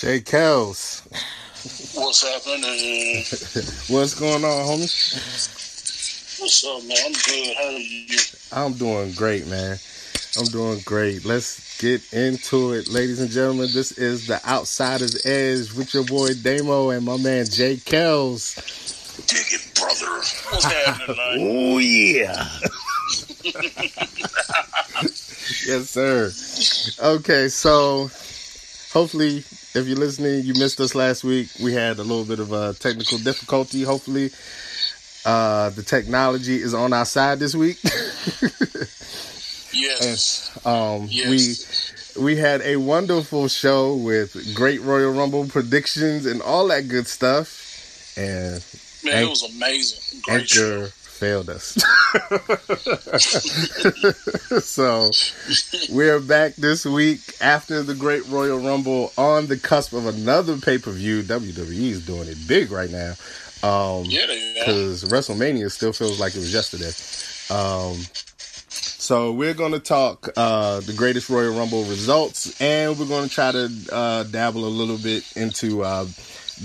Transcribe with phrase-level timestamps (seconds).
[0.00, 1.02] Jay Kells.
[1.92, 3.16] What's happening?
[3.94, 6.40] What's going on, homie?
[6.40, 6.96] What's up, man?
[7.04, 7.54] I'm good.
[7.54, 8.18] How are you?
[8.50, 9.76] I'm doing great, man.
[10.38, 11.26] I'm doing great.
[11.26, 13.68] Let's get into it, ladies and gentlemen.
[13.74, 18.54] This is the Outsider's Edge with your boy Damo and my man Jay Kells.
[19.26, 20.06] Dig it, brother.
[20.48, 21.36] What's happening tonight?
[21.42, 22.48] Oh yeah.
[25.66, 26.32] yes, sir.
[27.04, 28.10] Okay, so
[28.94, 31.48] hopefully, if you're listening, you missed us last week.
[31.62, 33.82] We had a little bit of a technical difficulty.
[33.82, 34.30] Hopefully,
[35.24, 37.78] uh, the technology is on our side this week.
[39.72, 40.50] Yes.
[40.66, 42.16] um, Yes.
[42.16, 47.06] we we had a wonderful show with great Royal Rumble predictions and all that good
[47.06, 48.12] stuff.
[48.18, 48.62] And
[49.04, 50.20] Man, Anch- it was amazing.
[50.22, 50.88] Great show.
[51.20, 51.74] Failed us.
[54.64, 55.10] so
[55.90, 60.78] we're back this week after the Great Royal Rumble on the cusp of another pay
[60.78, 61.22] per view.
[61.22, 63.12] WWE is doing it big right now.
[63.62, 66.92] Um, Yeah, because WrestleMania still feels like it was yesterday.
[67.54, 67.98] Um,
[68.70, 73.34] so we're going to talk uh, the greatest Royal Rumble results, and we're going to
[73.34, 76.06] try to uh, dabble a little bit into uh,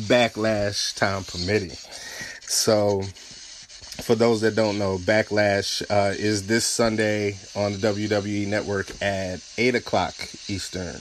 [0.08, 1.76] backlash time permitting.
[2.48, 3.02] So,
[4.04, 9.40] for those that don't know, Backlash uh, is this Sunday on the WWE Network at
[9.58, 10.14] eight o'clock
[10.48, 10.96] Eastern.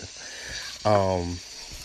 [0.85, 1.39] Um,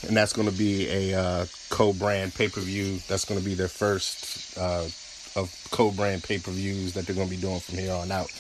[0.08, 3.00] and that's going to be a uh, co-brand pay-per-view.
[3.08, 4.88] That's going to be their first uh,
[5.36, 8.32] of co-brand pay-per-views that they're going to be doing from here on out.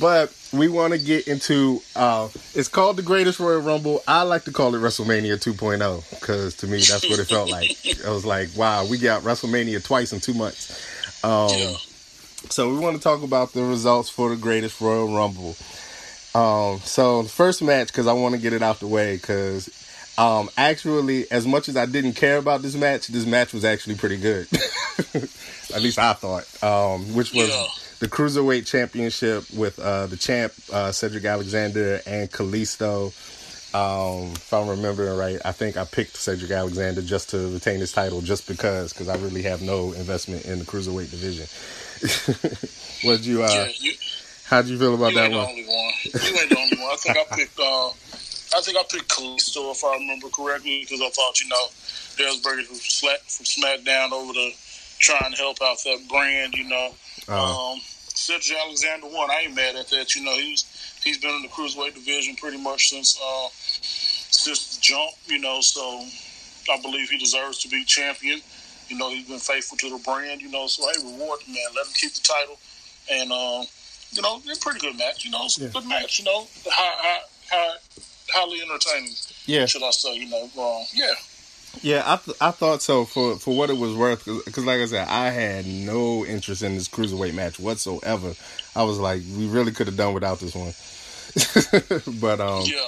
[0.00, 4.02] But we want to get into uh, it's called the Greatest Royal Rumble.
[4.06, 7.76] I like to call it WrestleMania 2.0 because to me that's what it felt like.
[8.06, 11.24] I was like, wow, we got WrestleMania twice in two months.
[11.24, 11.74] Um, yeah.
[12.50, 15.56] So we want to talk about the results for the Greatest Royal Rumble.
[16.34, 19.68] Um, so the first match, because I want to get it out the way, because
[20.18, 23.96] um, actually, as much as I didn't care about this match, this match was actually
[23.96, 24.46] pretty good.
[25.74, 27.64] At least I thought, um, which was Yeah.
[28.00, 33.12] the cruiserweight championship with uh, the champ uh, Cedric Alexander and Kalisto.
[33.74, 37.90] Um, if I'm remembering right, I think I picked Cedric Alexander just to retain his
[37.92, 41.46] title, just because, because I really have no investment in the cruiserweight division.
[43.02, 43.42] What you?
[43.42, 43.92] Uh, yeah, you,
[44.44, 45.48] how'd you feel about you that ain't the one?
[45.48, 45.92] only one.
[46.04, 46.90] You ain't the only one.
[46.92, 47.58] I think I picked.
[47.58, 47.88] Uh,
[48.54, 51.66] I think I picked Kalisto if I remember correctly because I thought you know
[52.18, 54.50] Delsberger from, Slack, from SmackDown over to
[54.98, 56.54] trying to help out that brand.
[56.54, 56.90] You know,
[57.28, 57.80] Uh, Um,
[58.14, 59.30] Cedric Alexander won.
[59.30, 60.14] I ain't mad at that.
[60.14, 60.64] You know, he's
[61.02, 65.12] he's been in the cruiserweight division pretty much since uh, since the jump.
[65.26, 66.04] You know, so
[66.72, 68.40] I believe he deserves to be champion.
[68.92, 70.42] You know, he's been faithful to the brand.
[70.42, 71.64] You know, so hey, reward the man.
[71.74, 72.58] Let him keep the title,
[73.10, 73.64] and um,
[74.12, 75.24] you know, it's a pretty good match.
[75.24, 75.68] You know, it's a Yeah.
[75.72, 76.18] good match.
[76.18, 77.76] You know, high, high, high,
[78.34, 79.14] highly entertaining.
[79.46, 80.14] yeah, Should I say?
[80.14, 81.06] You know, um, yeah.
[81.80, 84.26] yeah, I th- I thought so for for what it was worth.
[84.44, 88.34] Because like I said, I had no interest in this cruiserweight match whatsoever.
[88.76, 90.74] I was like, we really could have done without this one.
[92.20, 92.86] but um, Yeah.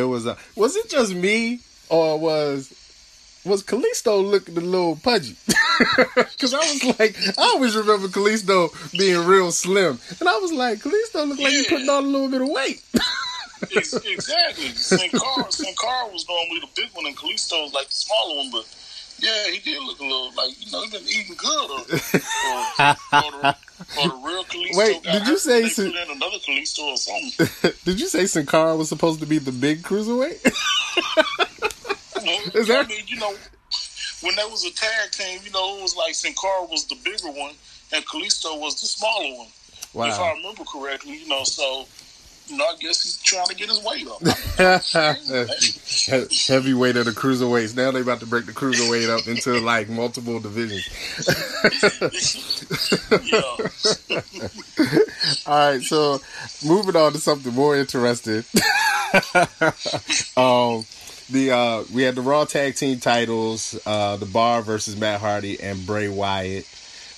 [0.00, 0.26] it was.
[0.26, 2.72] Uh, was it just me or was
[3.46, 5.36] was Kalisto looking a little pudgy?
[6.16, 10.78] Because I was like, I always remember Kalisto being real slim, and I was like,
[10.80, 11.68] Kalisto looked like he Yeah.
[11.70, 12.82] putting on a little bit of weight.
[13.72, 14.68] Exactly.
[14.74, 18.36] Sin Cara, Sin Cara was normally the big one, and Kalisto was like the smaller
[18.36, 18.50] one.
[18.50, 18.64] But
[19.18, 22.90] yeah, he did look a little like you know he been eating good, or, or,
[23.12, 23.56] or, the,
[23.98, 24.76] or the real Kalisto.
[24.76, 27.72] Wait, got did you say they Sin- put in another Kalisto or something?
[27.84, 30.40] Did you say Sin Cara was supposed to be the big cruiserweight?
[32.26, 33.34] Well, Is that- I mean, you know,
[34.22, 36.96] when there was a tag team, you know, it was like Sin Cara was the
[37.04, 37.54] bigger one,
[37.92, 39.48] and Kalisto was the smaller one.
[40.08, 41.86] If I remember correctly, you know, so.
[42.48, 44.20] You know, I guess he's trying to get his weight up.
[46.46, 47.74] Heavyweight of the cruiserweights.
[47.76, 50.86] Now they're about to break the cruiserweight up into like multiple divisions.
[53.32, 53.40] yeah.
[55.48, 56.20] All right, so
[56.64, 58.44] moving on to something more interesting.
[60.36, 60.84] um,
[61.30, 65.60] the uh, we had the Raw Tag Team titles, uh, the Bar versus Matt Hardy
[65.60, 66.66] and Bray Wyatt.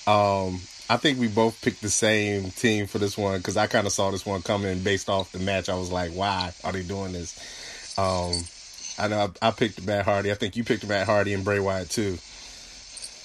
[0.07, 3.85] Um, I think we both picked the same team for this one because I kind
[3.85, 5.69] of saw this one coming based off the match.
[5.69, 7.97] I was like, why are they doing this?
[7.97, 8.33] Um,
[8.97, 10.31] I know I, I picked Matt Hardy.
[10.31, 12.17] I think you picked Matt Hardy and Bray Wyatt too.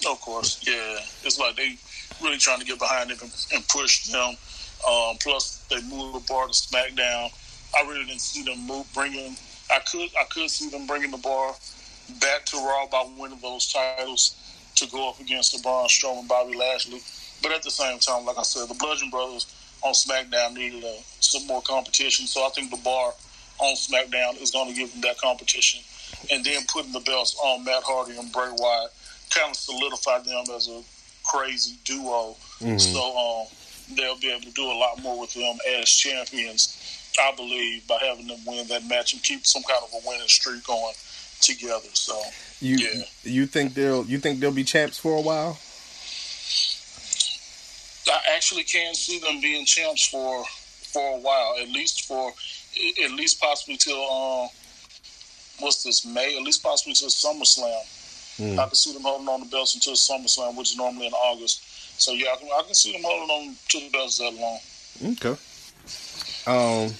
[0.07, 0.99] Of course, yeah.
[1.23, 1.77] It's like they
[2.23, 4.37] really trying to get behind them and, push them.
[4.87, 7.31] Um, plus, they moved the bar to SmackDown.
[7.75, 9.37] I really didn't see them move, bringing.
[9.71, 11.55] I could, I could see them bringing the bar
[12.21, 14.37] back to Raw by winning those titles
[14.77, 17.01] to go up against the Braun Strowman, Bobby Lashley.
[17.43, 19.47] But at the same time, like I said, the Bludgeon Brothers
[19.83, 20.89] on SmackDown needed uh,
[21.21, 22.27] some more competition.
[22.27, 23.13] So I think the bar
[23.59, 25.81] on SmackDown is going to give them that competition
[26.31, 28.91] and then putting the belts on Matt Hardy and Bray Wyatt
[29.31, 30.83] kind of solidified them as a
[31.25, 32.37] crazy duo.
[32.61, 32.79] Mm-hmm.
[32.79, 33.47] So um,
[33.97, 36.81] they'll be able to do a lot more with them as champions.
[37.21, 40.29] I believe by having them win that match and keep some kind of a winning
[40.29, 40.95] streak going
[41.41, 41.89] together.
[41.93, 42.21] So
[42.61, 43.03] you yeah.
[43.23, 45.59] you think they'll you think they'll be champs for a while?
[48.07, 50.45] I actually can see them being champs for
[50.93, 52.33] for a while, at least for
[53.05, 54.49] at least possibly till um,
[55.61, 57.83] what's this May, at least possibly till SummerSlam.
[58.39, 58.59] Mm.
[58.59, 61.63] I can see them holding on the belts until SummerSlam, which is normally in August.
[62.01, 64.59] So yeah, I can, I can see them holding on to the belts that long.
[65.13, 65.41] Okay.
[66.47, 66.91] Um,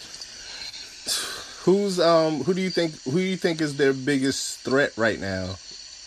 [1.65, 5.21] who's um who do you think who do you think is their biggest threat right
[5.21, 5.57] now,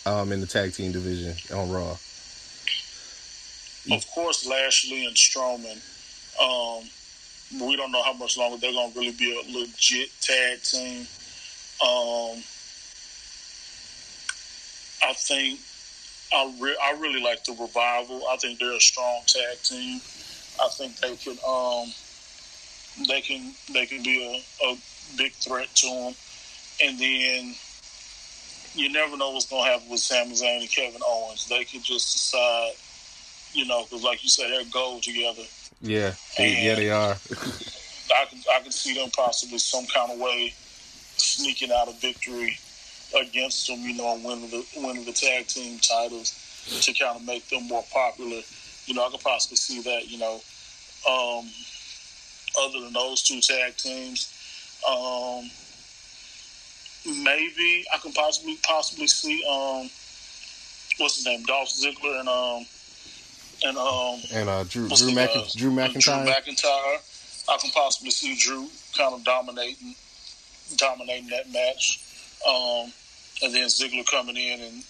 [0.06, 1.96] um in the tag team division on Raw?
[3.90, 5.80] Of course, Lashley and Strowman.
[6.40, 6.88] Um,
[7.60, 11.06] we don't know how much longer they're going to really be a legit tag team.
[11.80, 12.42] Um,
[15.02, 15.60] I think
[16.34, 18.24] I, re- I really like the revival.
[18.30, 20.00] I think they're a strong tag team.
[20.60, 21.88] I think they can um,
[23.06, 24.76] they can they can be a, a
[25.16, 26.14] big threat to them.
[26.80, 27.54] And then
[28.74, 31.48] you never know what's going to happen with Sami Zayn and Kevin Owens.
[31.48, 32.72] They could just decide,
[33.52, 35.42] you know, because like you said, they're gold together.
[35.80, 37.16] Yeah, they, yeah, they are.
[38.10, 40.54] I can I can see them possibly some kind of way
[41.16, 42.56] sneaking out a victory
[43.18, 46.34] against them, you know, and winning the winning the tag team titles
[46.82, 48.40] to kind of make them more popular.
[48.86, 50.10] You know, I could possibly see that.
[50.10, 50.40] You know,
[51.08, 51.48] um,
[52.60, 54.32] other than those two tag teams,
[54.88, 55.50] um,
[57.24, 59.88] maybe I can possibly possibly see um,
[60.98, 62.66] what's his name, Dolph Ziggler and um
[63.64, 66.24] and um and uh, Drew Drew, Mac- uh, Drew McIntyre.
[66.24, 66.98] Drew McIntyre.
[67.50, 69.94] I can possibly see Drew kind of dominating
[70.76, 72.00] dominating that match,
[72.46, 72.92] um,
[73.42, 74.84] and then Ziggler coming in and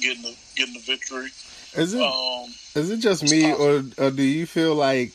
[0.00, 1.28] getting the getting the victory.
[1.74, 5.12] Is it um, is it just me, or, or do you feel like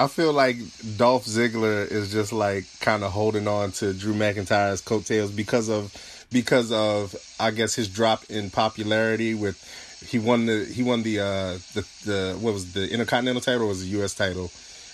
[0.00, 0.56] I feel like
[0.96, 5.92] Dolph Ziggler is just like kind of holding on to Drew McIntyre's coattails because of
[6.32, 9.62] because of I guess his drop in popularity with
[10.08, 13.66] he won the he won the uh the the what was the Intercontinental title or
[13.66, 14.50] was the US title?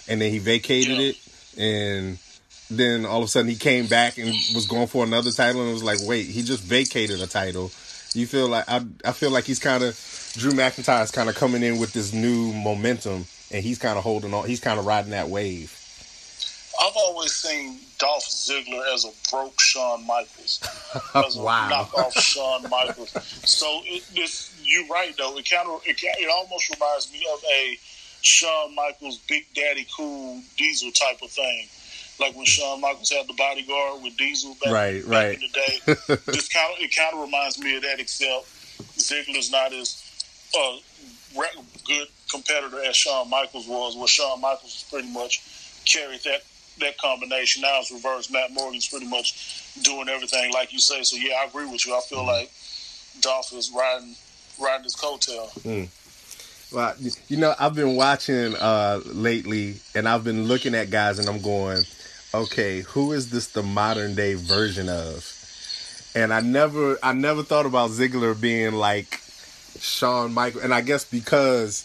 [0.08, 1.10] And then he vacated yeah.
[1.10, 1.16] it
[1.56, 2.18] and
[2.68, 5.70] then all of a sudden he came back and was going for another title and
[5.70, 7.70] it was like wait he just vacated a title.
[8.12, 9.94] You feel like I I feel like he's kind of
[10.36, 14.04] Drew McIntyre is kind of coming in with this new momentum and he's kind of
[14.04, 14.46] holding on.
[14.46, 15.72] He's kind of riding that wave.
[16.80, 20.60] I've always seen Dolph Ziggler as a broke Shawn Michaels,
[21.14, 23.10] as a knockoff Shawn Michaels.
[23.48, 25.36] So it, this, you're right though.
[25.38, 27.78] It kind of it, it almost reminds me of a
[28.20, 31.66] Shawn Michaels Big Daddy Cool Diesel type of thing.
[32.18, 35.34] Like when Shawn Michaels had the bodyguard with Diesel back, right, back right.
[35.34, 36.32] in the day.
[36.32, 38.46] Just kind of it kind of reminds me of that, except
[38.98, 40.02] Ziggler's not as
[40.58, 40.76] uh,
[41.86, 45.42] good competitor as Shawn Michaels was, where Shawn Michaels pretty much
[45.84, 46.42] carried that
[46.80, 47.62] that combination.
[47.62, 48.32] Now it's reversed.
[48.32, 51.02] Matt Morgan's pretty much doing everything like you say.
[51.02, 51.94] So yeah, I agree with you.
[51.94, 52.50] I feel like
[53.20, 54.14] Dolph is riding
[54.60, 55.50] riding his coattail.
[55.62, 55.88] Mm.
[56.72, 56.94] Well,
[57.28, 61.40] you know, I've been watching uh, lately, and I've been looking at guys, and I'm
[61.40, 61.84] going,
[62.34, 65.32] okay, who is this the modern day version of?
[66.14, 69.20] And I never, I never thought about Ziggler being like
[69.80, 71.84] Shawn Michaels, and I guess because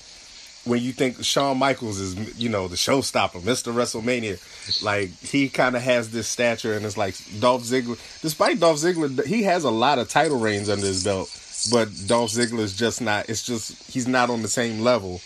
[0.66, 3.74] when you think Shawn Michaels is, you know, the showstopper, Mr.
[3.74, 7.98] WrestleMania, like he kind of has this stature, and it's like Dolph Ziggler.
[8.22, 11.30] Despite Dolph Ziggler, he has a lot of title reigns under his belt,
[11.72, 13.30] but Dolph Ziggler is just not.
[13.30, 15.22] It's just he's not on the same level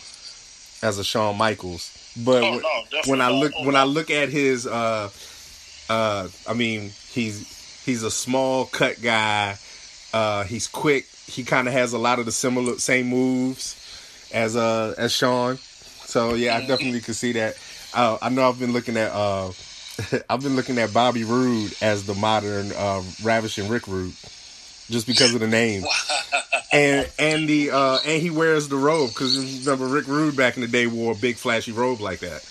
[0.82, 1.92] as a Shawn Michaels.
[2.24, 5.10] But oh, no, when I look when I look at his, uh,
[5.90, 9.58] uh, I mean, he's he's a small cut guy.
[10.14, 11.08] Uh, he's quick.
[11.28, 13.76] He kind of has a lot of the similar same moves
[14.34, 15.58] as uh as Shawn.
[16.06, 17.56] So yeah, I definitely could see that.
[17.94, 19.52] Uh, I know I've been looking at uh
[20.30, 24.14] I've been looking at Bobby Roode as the modern uh, ravishing Rick Rude,
[24.90, 25.84] just because of the name.
[26.74, 30.62] and and the uh, and he wears the robe because remember Rick Rude back in
[30.62, 32.44] the day wore a big flashy robe like that.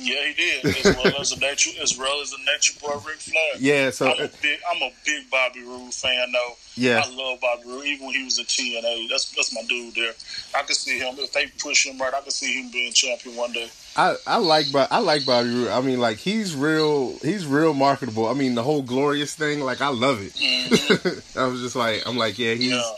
[0.00, 0.64] Yeah, he did.
[0.64, 3.52] As well as a nature, as well as a nature boy, Ric Flair.
[3.58, 6.52] Yeah, so I'm a big, I'm a big Bobby Roode fan, though.
[6.76, 7.84] Yeah, I love Bobby Roode.
[7.86, 10.12] Even when he was in TNA, that's that's my dude there.
[10.56, 12.14] I can see him if they push him right.
[12.14, 13.68] I can see him being champion one day.
[13.96, 15.68] I, I like I like Bobby Roode.
[15.68, 17.18] I mean, like he's real.
[17.18, 18.28] He's real marketable.
[18.28, 19.60] I mean, the whole glorious thing.
[19.60, 20.34] Like I love it.
[20.34, 21.38] Mm-hmm.
[21.38, 22.92] I was just like, I'm like, yeah, he's yeah.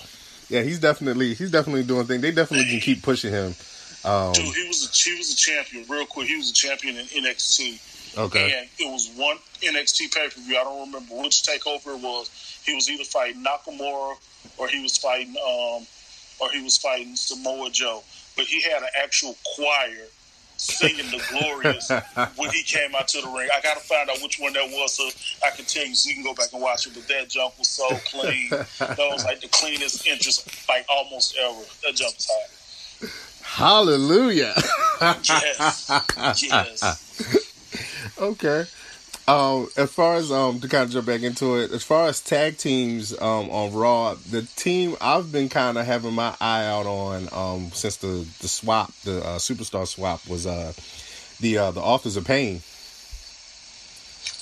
[0.48, 2.20] yeah, he's definitely he's definitely doing things.
[2.20, 3.54] They definitely can keep pushing him.
[4.04, 5.84] Um, Dude, he was a, he was a champion.
[5.88, 8.18] Real quick, he was a champion in NXT.
[8.18, 8.52] Okay.
[8.58, 10.58] And it was one NXT pay per view.
[10.58, 12.30] I don't remember which takeover it was.
[12.64, 14.14] He was either fighting Nakamura
[14.58, 15.86] or he was fighting um,
[16.40, 18.02] or he was fighting Samoa Joe.
[18.36, 20.06] But he had an actual choir
[20.56, 21.90] singing the glorious
[22.36, 23.48] when he came out to the ring.
[23.54, 25.08] I gotta find out which one that was so
[25.46, 26.94] I can tell you so you can go back and watch it.
[26.94, 28.50] But that jump was so clean.
[28.50, 31.62] that was like the cleanest entrance like almost ever.
[31.84, 32.28] That jump was.
[33.54, 34.54] Hallelujah.
[35.00, 35.90] yes.
[36.42, 37.06] Yes.
[38.18, 38.64] Okay.
[39.28, 42.20] Um, as far as um to kind of jump back into it, as far as
[42.20, 46.86] tag teams um on Raw, the team I've been kind of having my eye out
[46.86, 50.72] on um since the the swap, the uh, superstar swap was uh
[51.40, 52.60] the uh the Authors of Pain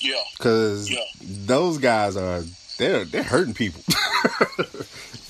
[0.01, 0.21] Yeah.
[0.37, 1.03] because Yeah.
[1.21, 2.43] those guys are
[2.77, 3.81] they're they're hurting people.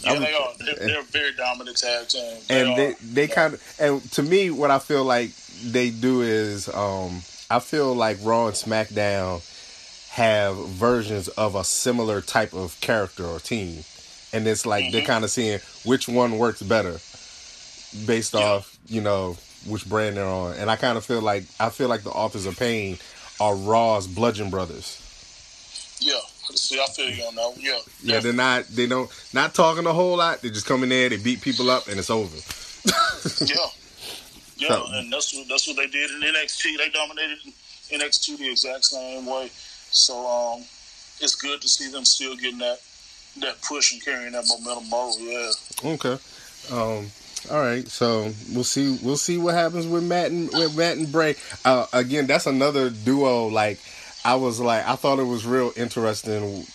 [0.03, 0.53] Yeah, I'm- they are.
[0.59, 2.37] They're, they're very dominant tag team.
[2.49, 2.75] and are.
[2.77, 5.31] they they kind of and to me what I feel like
[5.63, 9.41] they do is um I feel like Raw and SmackDown
[10.11, 13.83] have versions of a similar type of character or team,
[14.33, 15.07] and it's like they're Mhm.
[15.07, 16.99] kind of seeing which one works better
[18.05, 18.41] based Yeah.
[18.41, 21.89] off you know which brand they're on, and I kind of feel like I feel
[21.89, 22.97] like the Authors of Pain
[23.39, 24.97] are Raw's Bludgeon Brothers.
[25.99, 26.19] Yeah.
[26.55, 27.49] See, I feel you on that.
[27.49, 27.59] one.
[27.59, 27.79] Yeah.
[28.03, 30.41] Yeah, they're not they don't not talking a whole lot.
[30.41, 32.35] They just come in there, they beat people up, and it's over.
[33.45, 33.55] Yeah.
[34.57, 36.77] Yeah, So- and that's what that's what they did in NXT.
[36.77, 37.37] They dominated
[37.93, 39.49] NXT the exact same way.
[39.53, 40.63] So um,
[41.21, 42.79] it's good to see them still getting that
[43.39, 45.19] that push and carrying that momentum over.
[45.21, 45.51] Yeah.
[45.93, 46.17] Okay.
[46.73, 47.09] Um.
[47.49, 47.87] All right.
[47.87, 48.99] So we'll see.
[49.01, 51.35] We'll see what happens with Matt and with Matt and Bray.
[51.63, 53.47] Uh, again, that's another duo.
[53.47, 53.79] Like
[54.25, 56.65] I was like, I thought it was real interesting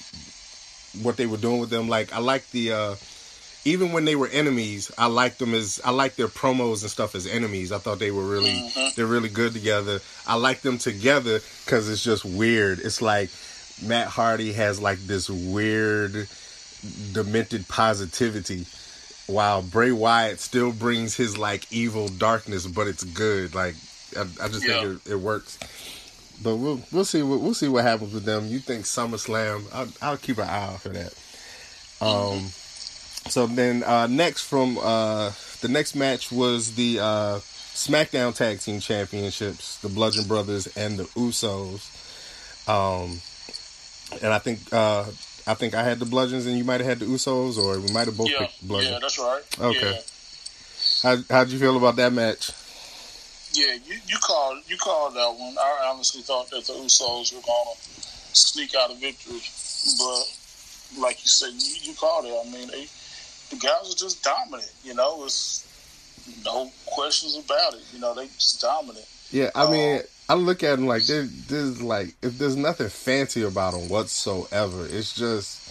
[1.02, 1.88] what they were doing with them.
[1.88, 2.72] Like I like the.
[2.72, 2.94] uh
[3.66, 7.14] even when they were enemies, I liked them as I liked their promos and stuff
[7.14, 7.72] as enemies.
[7.72, 8.94] I thought they were really Mhm.
[8.94, 10.00] they're really good together.
[10.26, 12.78] I like them together because it's just weird.
[12.80, 13.30] It's like
[13.82, 16.28] Matt Hardy has like this weird,
[17.12, 18.66] demented positivity,
[19.26, 23.54] while Bray Wyatt still brings his like evil darkness, but it's good.
[23.54, 23.76] Like
[24.14, 24.82] I, I just Yeah.
[24.82, 25.56] think it, it works.
[26.42, 28.46] But we'll we'll see what we'll see what happens with them.
[28.48, 29.64] You think SummerSlam?
[29.72, 31.14] I'll, I'll keep an eye out for that.
[32.00, 32.48] Um.
[33.30, 35.30] So then uh, next from uh,
[35.62, 41.04] the next match was the uh, SmackDown Tag Team Championships, the Bludgeon Brothers and the
[41.04, 41.88] Usos.
[42.68, 43.20] Um,
[44.22, 45.04] and I think uh,
[45.46, 47.90] I think I had the Bludgeons and you might have had the Usos, or we
[47.92, 48.40] might have both Yeah.
[48.46, 49.42] picked Yeah, that's right.
[49.60, 49.92] Okay.
[49.92, 50.00] Yeah.
[51.02, 52.50] How how'd you feel about that match?
[53.54, 55.56] Yeah, you, you called you called that one.
[55.58, 57.76] I honestly thought that the Usos were gonna
[58.32, 59.40] sneak out a victory,
[59.98, 62.34] but like you said, you, you called it.
[62.34, 62.86] I mean, they,
[63.50, 64.72] the guys are just dominant.
[64.82, 65.64] You know, it's
[66.44, 67.82] no questions about it.
[67.92, 69.06] You know, they just dominant.
[69.30, 73.42] Yeah, I mean, Um, I look at them like there's like if there's nothing fancy
[73.42, 74.86] about them whatsoever.
[74.90, 75.63] It's just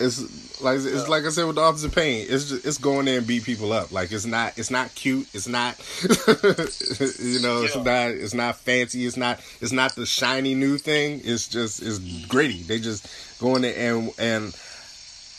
[0.00, 1.02] it's like it's Yeah.
[1.02, 2.26] like I said with the Authors of Pain.
[2.28, 3.92] It's just it's going there and beat people up.
[3.92, 5.28] Like it's not it's not cute.
[5.32, 9.06] It's not you know it's not it's not fancy.
[9.06, 11.20] It's not it's not the shiny new thing.
[11.24, 12.62] It's just it's gritty.
[12.62, 13.06] They just
[13.40, 14.56] go in there and and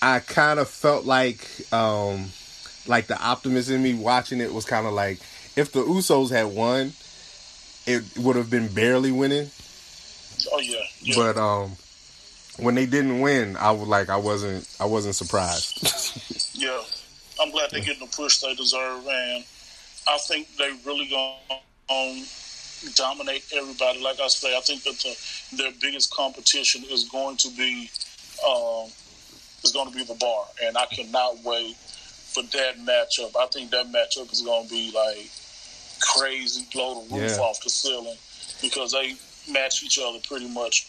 [0.02, 2.26] I kind of felt like um
[2.88, 5.20] like the optimism in me watching it was kind of like
[5.56, 6.94] if the Usos had won,
[7.88, 9.50] it would have been barely winning.
[10.52, 11.16] Oh yeah, yeah.
[11.16, 11.72] But um,
[12.58, 16.22] when they didn't win, I was like I wasn't I wasn't surprised.
[16.58, 16.82] Yeah,
[17.42, 19.44] I'm glad they're getting the push they deserve, and
[20.08, 24.02] I think they really going to dominate everybody.
[24.02, 27.90] Like I say, I think that the, their biggest competition is going to be
[28.48, 28.88] um,
[29.66, 33.36] is going to be the bar, and I cannot wait for that matchup.
[33.38, 35.30] I think that matchup is going to be like
[36.02, 37.44] crazy, blow the roof Yeah.
[37.44, 38.16] off the ceiling
[38.62, 39.16] because they
[39.52, 40.88] match each other pretty much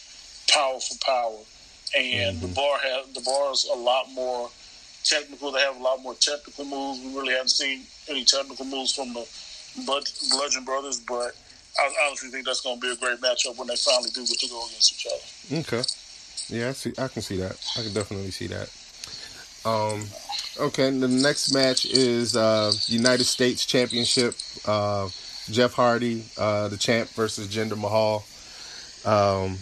[0.49, 1.37] power for power,
[1.95, 4.49] and the bar has the bar is a lot more
[5.03, 5.51] technical.
[5.51, 6.99] They have a lot more technical moves.
[7.03, 9.27] We really haven't seen any technical moves from the
[9.85, 11.35] Bludgeon Brothers, but
[11.77, 14.39] I honestly think that's going to be a great matchup when they finally do get
[14.39, 15.61] to go against each other.
[15.61, 15.83] okay,
[16.49, 16.93] yeah, I see.
[16.97, 17.57] I can see that.
[17.77, 18.69] I can definitely see that.
[19.65, 20.03] Um,
[20.59, 20.89] okay.
[20.89, 24.35] The next match is uh, United States Championship.
[24.65, 25.09] Uh,
[25.49, 28.25] Jeff Hardy, uh, the champ, versus Jinder Mahal.
[29.05, 29.57] Um,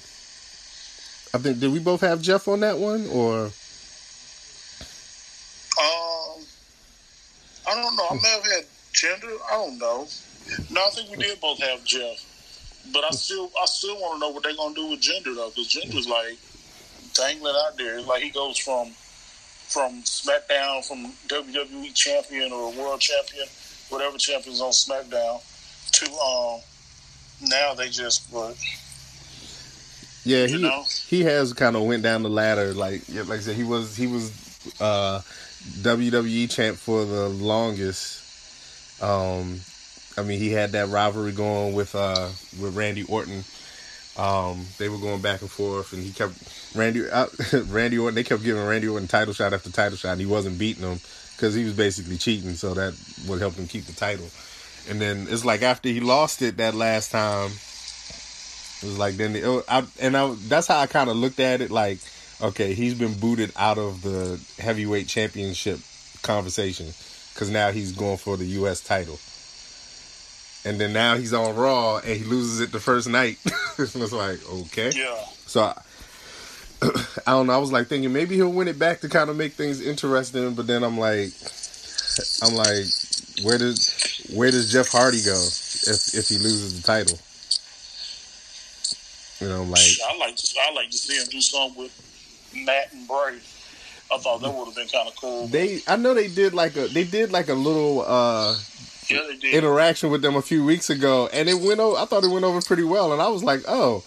[1.36, 3.44] I think did we both have Jeff on that one or?
[3.44, 3.52] Um,
[7.68, 8.08] I don't know.
[8.10, 9.36] I may have had Jinder.
[9.52, 10.08] I don't know.
[10.72, 12.24] No, I think we did both have Jeff,
[12.94, 15.50] but I still, I still want to know what they're gonna do with Jinder though,
[15.50, 16.38] because Jinder's like
[17.14, 18.00] dangling out there.
[18.00, 18.92] Like he goes from
[19.68, 23.48] from SmackDown, from WWE champion or world champion,
[23.90, 25.42] whatever champions on SmackDown,
[25.92, 26.62] to um
[27.42, 28.56] now they just what
[30.26, 30.84] Yeah, he know?
[31.08, 32.74] he has kind of went down the ladder.
[32.74, 34.32] Like like I said, he was he was
[34.82, 35.22] uh,
[35.82, 38.24] WWE champ for the longest.
[39.02, 39.60] Um,
[40.18, 42.30] I mean, he had that rivalry going with uh,
[42.60, 43.44] with Randy Orton.
[44.18, 46.34] Um, they were going back and forth, and he kept
[46.74, 47.28] Randy uh,
[47.68, 48.16] Randy Orton.
[48.16, 51.00] They kept giving Randy Orton title shot after title shot, and he wasn't beating them
[51.36, 52.56] because he was basically cheating.
[52.56, 52.96] So that
[53.28, 54.28] would help him keep the title.
[54.90, 57.52] And then it's like after he lost it that last time,
[58.82, 61.62] it was like then the, I, and I, that's how I kind of looked at
[61.62, 61.72] it.
[61.72, 62.00] Like,
[62.42, 65.80] okay, he's been booted out of the heavyweight championship
[66.22, 66.88] conversation
[67.34, 68.82] because now he's going for the U.S.
[68.82, 69.20] title.
[70.70, 73.38] And then now he's on Raw and he loses it the first night.
[73.78, 75.16] it's like okay, yeah.
[75.46, 75.82] So I,
[77.28, 77.54] I don't know.
[77.54, 80.56] I was like thinking maybe he'll win it back to kind of make things interesting,
[80.56, 81.30] but then I'm like,
[82.42, 82.86] I'm like,
[83.44, 87.18] where does where does Jeff Hardy go if if he loses the title?
[89.40, 92.94] You know, like I like to I like to see him do something with Matt
[92.94, 93.40] and Bray.
[94.12, 95.48] I thought that would have been kind of cool.
[95.48, 98.56] They, I know they did like a, they did like a little uh
[99.10, 99.22] yeah,
[99.52, 101.98] interaction with them a few weeks ago, and it went over.
[101.98, 104.04] I thought it went over pretty well, and I was like, oh,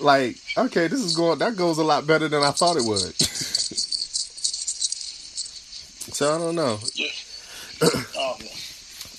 [0.00, 3.00] like okay, this is going, that goes a lot better than I thought it would.
[6.14, 6.78] so I don't know.
[6.94, 7.08] Yeah.
[8.16, 8.38] oh,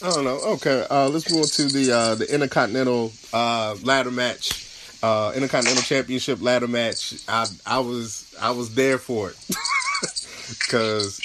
[0.02, 0.40] I don't know.
[0.54, 4.65] Okay, uh, let's move on to the uh, the Intercontinental uh, ladder match
[5.04, 7.16] uh, Intercontinental Championship ladder match.
[7.28, 9.38] I I was I was there for it
[10.50, 11.20] because,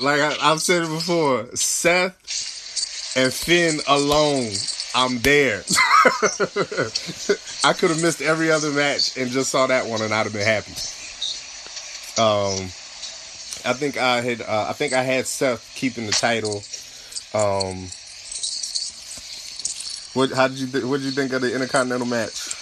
[0.00, 4.52] like I, I've said it before, Seth and Finn alone,
[4.94, 5.62] I'm there.
[7.64, 10.32] I could have missed every other match and just saw that one, and I'd have
[10.32, 10.72] been happy.
[12.18, 12.70] Um,
[13.64, 16.62] I think I had uh, I think I had Seth keeping the title.
[17.34, 17.88] Um,
[20.14, 22.54] what how did you th- what did you think of the Intercontinental match?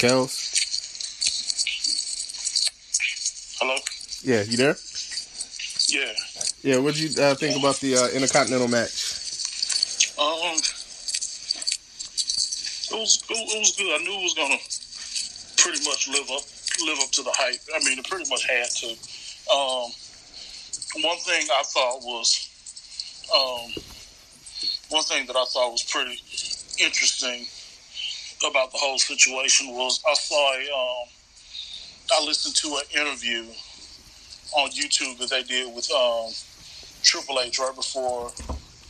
[0.00, 0.32] Kels?
[3.60, 3.76] Hello?
[4.22, 4.76] Yeah, you there?
[5.88, 6.12] Yeah.
[6.62, 10.16] Yeah, what did you uh, think about the uh, Intercontinental match?
[10.16, 10.56] Um,
[12.88, 13.92] it was it was good.
[13.92, 14.56] I knew it was gonna
[15.56, 16.44] pretty much live up
[16.86, 17.60] live up to the hype.
[17.74, 19.19] I mean, it pretty much had to.
[19.52, 19.90] Um,
[21.02, 22.48] one thing I thought was,
[23.34, 23.82] um,
[24.90, 26.20] one thing that I thought was pretty
[26.82, 27.46] interesting
[28.48, 31.08] about the whole situation was I saw a, um,
[32.12, 33.44] I listened to an interview
[34.56, 36.30] on YouTube that they did with um,
[37.02, 38.30] Triple H right before,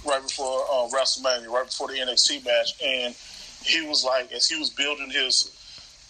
[0.07, 3.14] right before uh, WrestleMania, right before the NXT match, and
[3.64, 5.57] he was like, as he was building his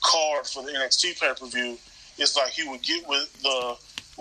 [0.03, 1.79] card for the NXT pay per view,
[2.19, 3.77] it's like he would get with the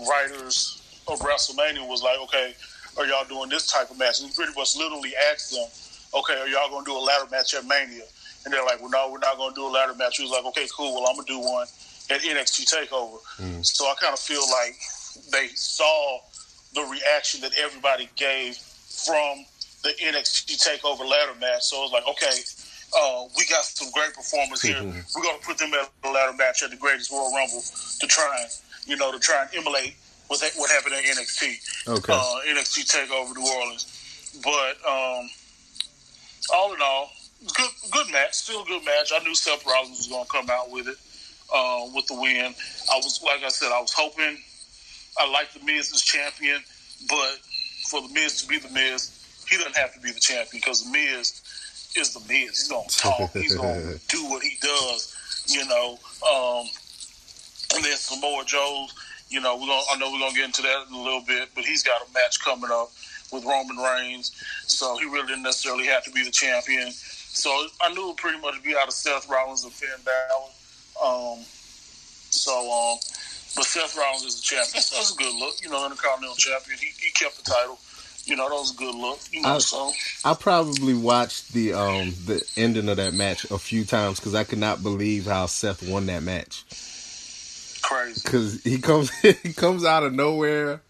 [0.07, 2.53] writers of WrestleMania was like, okay,
[2.97, 4.21] are y'all doing this type of match?
[4.21, 5.65] And pretty much literally asked them,
[6.19, 8.03] okay, are y'all going to do a ladder match at Mania?
[8.45, 10.17] And they're like, well, no, we're not going to do a ladder match.
[10.17, 10.95] He was like, okay, cool.
[10.95, 11.67] Well, I'm going to do one
[12.09, 13.17] at NXT Takeover.
[13.37, 13.65] Mm.
[13.65, 14.75] So I kind of feel like
[15.31, 16.19] they saw
[16.73, 19.45] the reaction that everybody gave from
[19.83, 21.63] the NXT Takeover ladder match.
[21.63, 22.35] So it was like, okay,
[22.97, 24.75] uh, we got some great performers here.
[24.75, 24.99] Mm-hmm.
[25.15, 28.07] We're going to put them at the ladder match at the Greatest Royal Rumble to
[28.07, 28.49] try and,
[28.85, 29.95] you know, to try and emulate
[30.27, 31.87] what, what happened at NXT.
[31.87, 32.13] Okay.
[32.13, 33.85] Uh, NXT Takeover New Orleans.
[34.43, 35.29] But um,
[36.53, 37.11] all in all,
[37.55, 39.11] good good match, still a good match.
[39.13, 40.97] I knew Seth Rollins was going to come out with it,
[41.53, 42.53] uh, with the win.
[42.91, 44.37] I was like I said, I was hoping.
[45.17, 46.61] I like the Miz as champion,
[47.09, 47.39] but
[47.89, 49.11] for the Miz to be the Miz,
[49.49, 51.41] he doesn't have to be the champion because the Miz
[51.97, 52.49] is the Miz.
[52.49, 53.31] He's going to talk.
[53.33, 55.15] He's going to do what he does.
[55.47, 55.97] You know.
[56.29, 56.67] Um,
[57.75, 58.87] and then Samoa Joe.
[59.29, 59.81] You know, we're gonna.
[59.91, 62.13] I know we're gonna get into that in a little bit, but he's got a
[62.13, 62.89] match coming up
[63.31, 64.31] with Roman Reigns,
[64.65, 66.91] so he really didn't necessarily have to be the champion.
[66.91, 67.49] So
[67.81, 70.49] I knew it would pretty much be out of Seth Rollins and Finn Balor.
[71.01, 71.39] Um,
[72.31, 72.97] so, um,
[73.55, 74.71] but Seth Rollins is the champion.
[74.73, 75.61] That's, that's a good look.
[75.61, 76.79] You know, Intercontinental champion.
[76.79, 77.77] He, he kept the title.
[78.25, 79.19] You know, that was a good look.
[79.31, 79.91] You know, I, so
[80.25, 84.43] I probably watched the um the ending of that match a few times because I
[84.43, 86.65] could not believe how Seth won that match.
[87.89, 88.21] Crazy.
[88.23, 90.81] Because he comes he comes out of nowhere,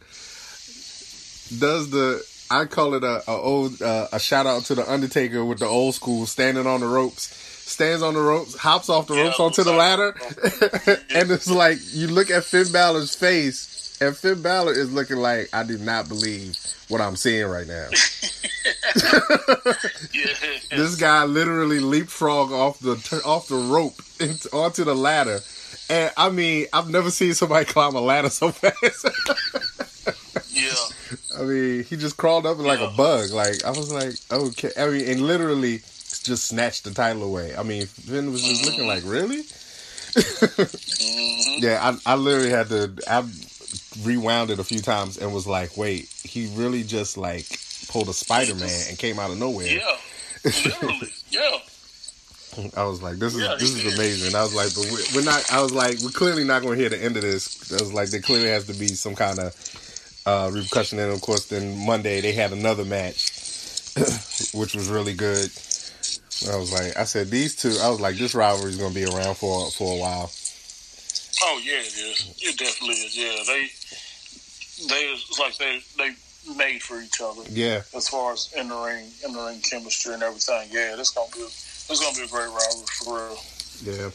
[1.58, 5.46] does the I call it a, a old uh, a shout out to the Undertaker
[5.46, 9.16] with the old school standing on the ropes, stands on the ropes, hops off the
[9.16, 10.14] yeah, ropes onto the ladder,
[11.16, 15.48] and it's like you look at Finn Balor's face, and Finn Balor is looking like
[15.54, 16.58] I do not believe
[16.90, 17.88] what I'm seeing right now.
[20.72, 25.40] This guy literally leapfrog off the off the rope into, onto the ladder,
[25.90, 29.06] and I mean I've never seen somebody climb a ladder so fast.
[30.52, 31.40] yeah.
[31.40, 32.94] I mean, he just crawled up like yeah.
[32.94, 33.32] a bug.
[33.32, 34.72] Like I was like, okay.
[34.78, 37.56] I mean, and literally just snatched the title away.
[37.56, 38.72] I mean, Finn was just mm-hmm.
[38.72, 39.44] looking like, really?
[39.44, 40.76] mm-hmm.
[41.64, 42.92] Yeah, I, I literally had to.
[43.08, 43.24] I
[44.04, 47.46] rewound it a few times and was like, wait, he really just like
[47.90, 49.68] pulled a Spider Man and came out of nowhere.
[49.68, 49.98] Yeah,
[50.46, 51.58] literally, yeah.
[52.76, 54.36] I was like, this is yeah, this is amazing.
[54.36, 55.52] I was like, but we're, not.
[55.52, 57.72] I was like, we're clearly not going to hear the end of this.
[57.72, 61.00] I was like, there clearly has to be some kind of uh, repercussion.
[61.00, 63.32] And of course, then Monday they had another match,
[64.54, 65.50] which was really good.
[66.52, 67.76] I was like, I said these two.
[67.82, 70.32] I was like, this rivalry is going to be around for for a while.
[71.42, 72.34] Oh yeah, it is.
[72.42, 73.16] It definitely is.
[73.16, 73.70] Yeah, they
[74.88, 76.16] they it's like they they
[76.56, 77.44] made for each other.
[77.50, 77.84] Yeah.
[77.96, 80.70] As far as in the ring, in the ring chemistry and everything.
[80.72, 81.46] Yeah, this gonna be
[81.90, 83.40] it's gonna be a great rivalry for real.
[83.84, 84.10] Yeah.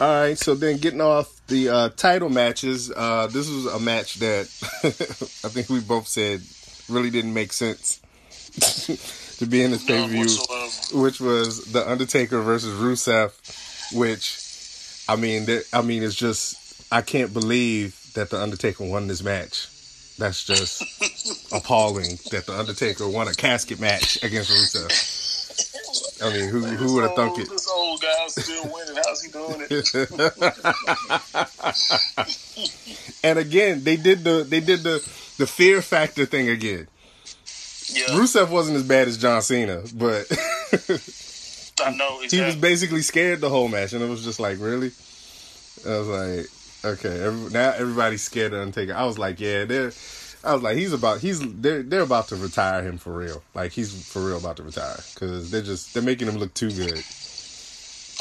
[0.00, 4.14] All right, so then getting off the uh, title matches, uh, this was a match
[4.14, 4.46] that
[4.84, 6.42] I think we both said
[6.88, 8.00] really didn't make sense
[9.38, 13.32] to be in this pay per view, which was the Undertaker versus Rusev,
[13.96, 14.40] which
[15.08, 19.68] I mean, I mean, it's just I can't believe that the Undertaker won this match.
[20.18, 20.82] That's just
[21.52, 26.03] appalling that the Undertaker won a casket match against Rusev.
[26.24, 27.50] I mean, who like who would have thunk it?
[27.50, 28.96] This old guy still winning.
[29.04, 29.70] How's he doing it?
[33.24, 35.06] and again, they did the they did the
[35.38, 36.88] the fear factor thing again.
[37.88, 38.06] Yeah.
[38.16, 40.26] Rusev wasn't as bad as John Cena, but
[41.82, 42.28] I know exactly.
[42.30, 44.92] he was basically scared the whole match, and it was just like, really.
[45.86, 48.94] I was like, okay, every, now everybody's scared of Undertaker.
[48.94, 49.92] I was like, yeah, they're
[50.44, 53.42] I was like, he's about he's they're they're about to retire him for real.
[53.54, 56.70] Like he's for real about to retire because they're just they're making him look too
[56.70, 57.02] good.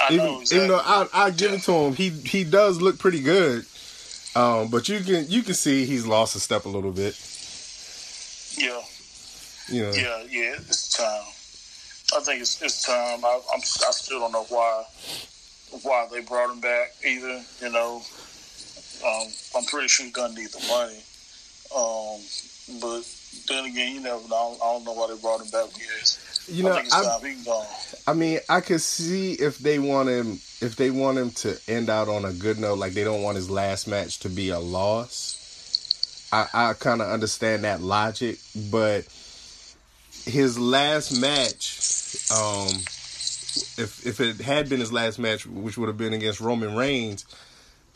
[0.01, 0.57] I even, know, exactly.
[0.57, 1.57] even though I I give yeah.
[1.57, 3.65] it to him, he he does look pretty good.
[4.35, 7.15] Um, but you can you can see he's lost a step a little bit.
[8.57, 8.81] Yeah.
[9.69, 9.91] You know.
[9.91, 11.23] Yeah, yeah, it's time.
[12.15, 13.23] I think it's it's time.
[13.23, 14.83] I, I'm I still don't know why
[15.83, 17.41] why they brought him back either.
[17.61, 18.01] You know,
[19.05, 21.01] um, I'm pretty sure he's gonna need the money.
[21.75, 22.19] Um,
[22.81, 23.03] but
[23.47, 24.57] then again, you never know.
[24.61, 25.65] I don't know why they brought him back.
[25.77, 26.19] Yes.
[26.51, 27.19] You know, I,
[28.05, 31.89] I mean, I could see if they want him, if they want him to end
[31.89, 34.59] out on a good note, like they don't want his last match to be a
[34.59, 35.39] loss.
[36.33, 39.05] I, I kind of understand that logic, but
[40.25, 41.77] his last match,
[42.31, 42.67] um,
[43.77, 47.25] if if it had been his last match, which would have been against Roman Reigns,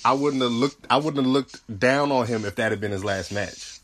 [0.07, 0.87] I wouldn't have looked.
[0.89, 3.81] I wouldn't have looked down on him if that had been his last match.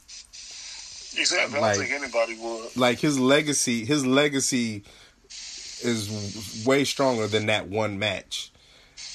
[1.20, 1.60] Exactly.
[1.60, 2.78] Like, I don't think anybody would.
[2.78, 3.84] Like his legacy.
[3.84, 4.86] His legacy
[5.84, 8.54] is way stronger than that one match.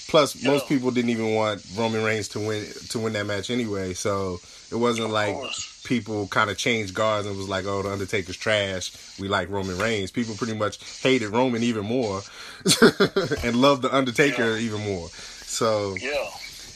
[0.08, 0.50] Plus, yeah.
[0.50, 3.94] most people didn't even want Roman Reigns to win to win that match anyway.
[3.94, 4.38] So
[4.70, 5.82] it wasn't of like course.
[5.86, 8.92] people kind of changed guards and was like, "Oh, the Undertaker's trash.
[9.18, 12.20] We like Roman Reigns." People pretty much hated Roman even more
[13.42, 14.66] and loved the Undertaker yeah.
[14.66, 15.08] even more.
[15.08, 16.28] So yeah.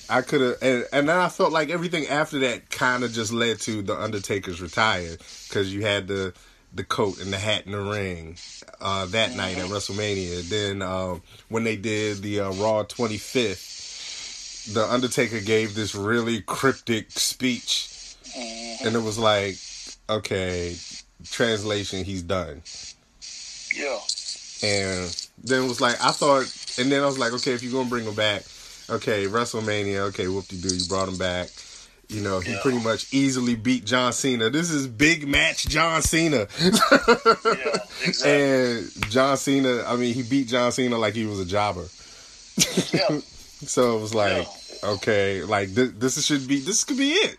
[0.09, 3.33] I could have, and, and then I felt like everything after that kind of just
[3.33, 5.17] led to the Undertaker's retire
[5.49, 6.35] because you had the
[6.75, 8.37] the coat and the hat and the ring
[8.81, 9.39] uh, that mm-hmm.
[9.39, 10.49] night at WrestleMania.
[10.49, 17.11] Then uh, when they did the uh, Raw 25th, the Undertaker gave this really cryptic
[17.11, 18.87] speech, mm-hmm.
[18.87, 19.57] and it was like,
[20.09, 20.77] okay,
[21.25, 22.63] translation, he's done.
[23.75, 23.99] Yeah.
[24.65, 26.45] And then it was like I thought,
[26.79, 28.45] and then I was like, okay, if you're gonna bring him back
[28.91, 31.49] okay, WrestleMania, okay, whoop de doo, you brought him back.
[32.09, 32.59] You know, he yeah.
[32.61, 34.51] pretty much easily beat John Cena.
[34.51, 36.47] This is big match John Cena.
[36.61, 38.31] yeah, exactly.
[38.31, 41.87] And John Cena, I mean, he beat John Cena like he was a jobber.
[42.93, 43.21] Yeah.
[43.67, 44.91] so it was like, yeah.
[44.91, 47.39] okay, like this, this should be, this could be it.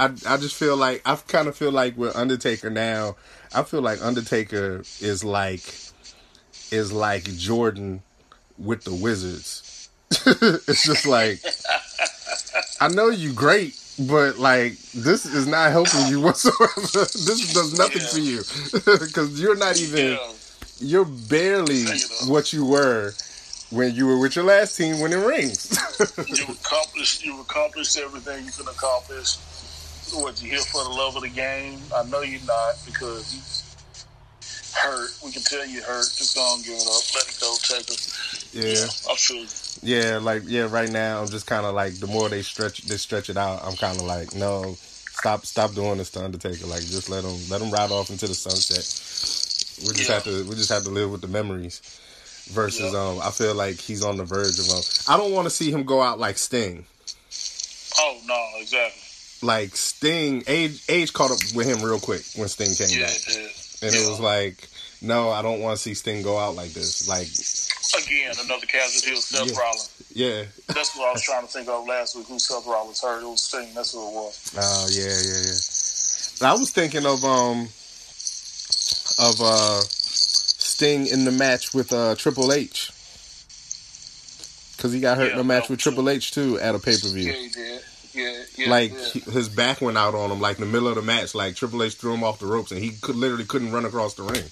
[0.00, 3.14] I, I just feel like, I kind of feel like with Undertaker now,
[3.54, 5.62] I feel like Undertaker is like,
[6.72, 8.02] is like Jordan
[8.58, 9.71] with the Wizards
[10.68, 11.40] it's just like
[12.80, 16.80] I know you great, but like this is not helping you whatsoever.
[16.82, 18.08] this does nothing yeah.
[18.08, 20.12] for you because you're not even.
[20.12, 20.32] Yeah.
[20.84, 21.84] You're barely
[22.26, 23.12] what you were
[23.70, 25.70] when you were with your last team winning rings.
[26.26, 27.24] you accomplished.
[27.24, 29.36] You accomplished everything you can accomplish.
[30.12, 31.78] What you here for the love of the game?
[31.94, 33.40] I know you're not because you
[34.76, 35.10] hurt.
[35.24, 36.10] We can tell you hurt.
[36.16, 37.14] Just go and give it up.
[37.14, 37.54] Let it go.
[37.62, 38.41] Take it.
[38.52, 39.46] Yeah, yeah I feel.
[39.82, 42.96] Yeah, like yeah, right now I'm just kind of like the more they stretch they
[42.96, 46.66] stretch it out, I'm kind of like no, stop stop doing this to Undertaker.
[46.66, 48.84] Like just let them let him ride off into the sunset.
[49.86, 50.14] We just yeah.
[50.16, 51.80] have to we just have to live with the memories.
[52.50, 52.98] Versus, yeah.
[52.98, 54.82] um, I feel like he's on the verge of um.
[55.08, 56.84] I don't want to see him go out like Sting.
[57.98, 59.00] Oh no, exactly.
[59.42, 63.16] like Sting, age age caught up with him real quick when Sting came Yeah, back,
[63.16, 63.86] it did.
[63.86, 64.00] and Yeah.
[64.00, 64.68] it was like,
[65.02, 67.06] no, I don't want to see Sting go out like this.
[67.08, 67.28] Like,
[68.04, 69.58] Again, another casualty of Seth Yeah.
[69.60, 69.90] Rollins.
[70.14, 72.26] yeah, That's what I was trying to think of last week.
[72.28, 73.22] Who Seth Rollins hurt?
[73.22, 73.68] It was Sting.
[73.74, 74.50] That's who it was.
[74.56, 76.48] oh yeah, yeah, yeah.
[76.48, 77.68] I was thinking of um
[79.18, 82.90] of uh Sting in the match with uh Triple H.
[84.78, 86.96] Cause he got hurt in Yeah, a match with Triple H too at a pay
[86.96, 87.32] per Yeah, view.
[87.32, 87.82] he did.
[88.14, 88.70] Yeah, yeah.
[88.70, 89.32] like yeah.
[89.32, 91.34] his back went out on him, like in the middle of the match.
[91.34, 94.14] Like Triple H threw him off the ropes, and he could literally couldn't run across
[94.14, 94.44] the ring.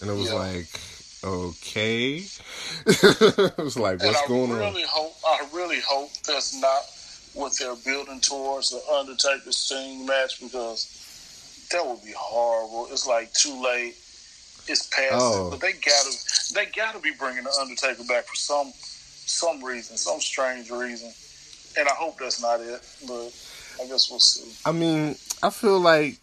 [0.00, 0.34] And it was Yeah.
[0.34, 0.80] like,
[1.24, 2.16] okay,
[2.86, 4.88] it was like, what's I going really on?
[4.88, 6.82] hope, I really hope that's not
[7.34, 10.88] what they're building towards the Undertaker Sting match because
[11.72, 12.88] that would be horrible.
[12.92, 13.94] It's like too late.
[14.66, 15.48] It's past Oh.
[15.48, 16.10] it, but they gotta,
[16.54, 21.12] they gotta be bringing the Undertaker back for some, some reason, some strange reason.
[21.78, 23.32] And I hope that's not it, but
[23.82, 24.52] I guess we'll see.
[24.64, 26.18] I mean, I feel like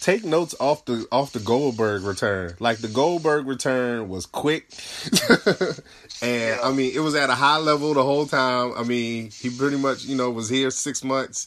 [0.00, 2.54] take notes off the off the Goldberg return.
[2.60, 4.66] Like the Goldberg return was quick,
[6.22, 8.72] and I mean it was at a high level the whole time.
[8.76, 11.46] I mean he pretty much you know was here six months,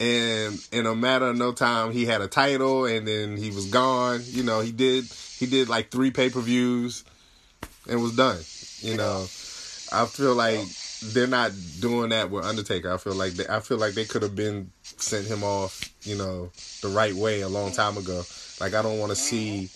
[0.00, 3.66] and in a matter of no time he had a title, and then he was
[3.66, 4.20] gone.
[4.24, 5.04] You know he did
[5.38, 7.04] he did like three pay per views,
[7.88, 8.38] and was done.
[8.80, 9.22] You know,
[9.92, 10.66] I feel like
[11.02, 12.92] they're not doing that with Undertaker.
[12.92, 16.16] I feel like they, I feel like they could have been sent him off, you
[16.16, 18.22] know, the right way a long time ago.
[18.60, 19.70] Like I don't want to see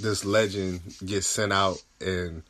[0.00, 2.42] this legend get sent out and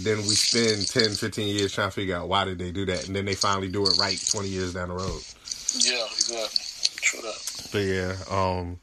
[0.00, 3.06] then we spend 10, 15 years trying to figure out why did they do that
[3.06, 5.22] and then they finally do it right 20 years down the road.
[5.78, 6.66] Yeah, exactly.
[7.00, 7.68] True that.
[7.72, 8.80] But yeah, um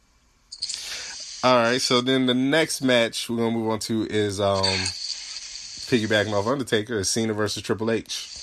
[1.44, 6.34] all right, so then the next match we're gonna move on to is um piggybacking
[6.34, 8.37] off Undertaker is Cena versus Triple H.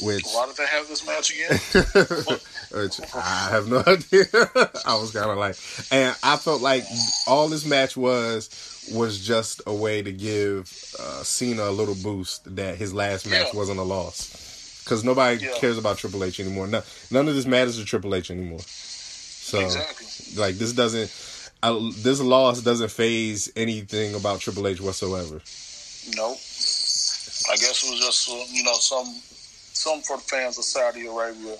[0.00, 1.58] Which Why did they have this match again?
[2.82, 4.24] Which I have no idea.
[4.86, 5.56] I was kind of like,
[5.90, 6.84] and I felt like
[7.26, 8.48] all this match was
[8.92, 13.48] was just a way to give uh, Cena a little boost that his last match
[13.52, 13.56] Yeah.
[13.58, 15.52] wasn't a loss because nobody Yeah.
[15.58, 16.66] cares about Triple H anymore.
[16.66, 18.60] No, none of this matters to Triple H anymore.
[18.60, 20.06] So exactly.
[20.40, 21.12] like this doesn't.
[21.62, 25.40] I, this loss doesn't phase anything about Triple H whatsoever.
[26.16, 26.38] Nope.
[27.50, 29.14] I guess it was just uh, you know some
[29.82, 31.56] some for the fans of Saudi Arabia.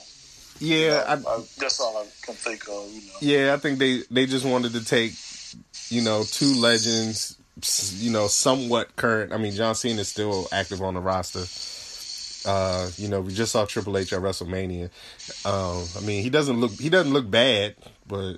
[0.60, 2.88] Yeah, I, I, that's all I can think of.
[2.92, 3.14] You know.
[3.20, 5.12] Yeah, I think they they just wanted to take,
[5.88, 7.36] you know, two legends,
[7.96, 9.32] you know, somewhat current.
[9.32, 11.44] I mean, John Cena is still active on the roster.
[12.48, 14.90] Uh, you know, we just saw Triple H at WrestleMania.
[15.44, 17.74] Um, I mean, he doesn't look he doesn't look bad,
[18.06, 18.36] but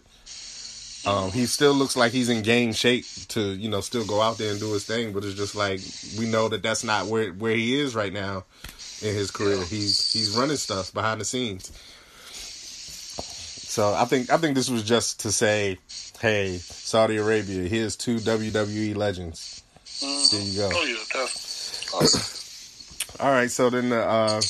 [1.07, 4.39] um, he still looks like he's in game shape to you know still go out
[4.39, 5.13] there and do his thing.
[5.13, 5.81] But it's just like
[6.19, 8.45] we know that that's not where where he is right now
[9.03, 9.63] in his career.
[9.65, 11.71] He's he's running stuff behind the scenes.
[13.75, 15.79] So I think I think this was just to say,
[16.21, 19.63] hey, Saudi Arabia, here's two WWE legends.
[19.85, 20.31] Mhm.
[20.31, 20.71] There you go.
[20.73, 22.31] Oh yeah, definitely.
[23.21, 24.41] All right, so then the uh,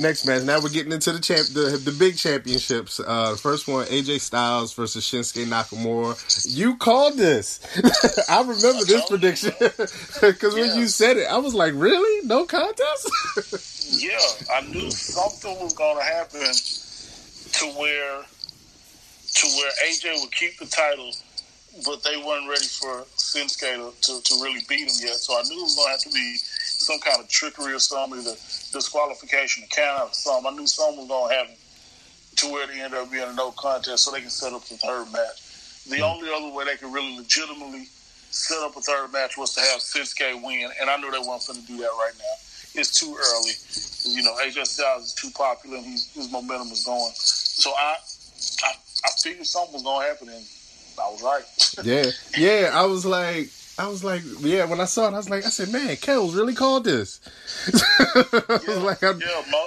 [0.00, 0.42] next match.
[0.42, 3.00] Now we're getting into the champ, the the big championships.
[3.00, 6.16] Uh, the first one, AJ Styles versus Shinsuke Nakamura.
[6.46, 7.60] You called this.
[8.28, 9.52] I remember this prediction
[10.20, 12.26] because when you said it, I was like, really?
[12.26, 14.02] No contest?
[14.02, 14.18] yeah,
[14.54, 18.22] I knew something was going to happen to where
[19.32, 21.12] to where AJ would keep the title,
[21.84, 25.16] but they weren't ready for Shinsuke to, to, to really beat him yet.
[25.16, 26.36] So I knew it was going to have to be
[26.80, 28.32] some kind of trickery or something, either
[28.72, 30.50] disqualification, count or something.
[30.50, 31.54] I knew something was going to happen
[32.36, 34.76] to where they end up being a no contest, so they can set up the
[34.76, 35.84] third match.
[35.88, 36.02] The hmm.
[36.02, 37.84] only other way they could really legitimately
[38.30, 41.46] set up a third match was to have Shinsuke win, and I knew they weren't
[41.46, 42.80] going to do that right now.
[42.80, 44.16] It's too early.
[44.16, 47.12] You know, AJ Styles is too popular, and he's, his momentum is going.
[47.14, 47.96] So I,
[48.64, 48.72] I,
[49.04, 50.46] I figured something was going to happen, and
[50.96, 51.84] I was right.
[51.84, 52.70] yeah, yeah.
[52.72, 54.64] I was like, I was like, yeah.
[54.66, 57.20] When I saw it, I was like, I said, man, Kells really called this.
[57.66, 59.66] I was like, I'm, yeah, Mo,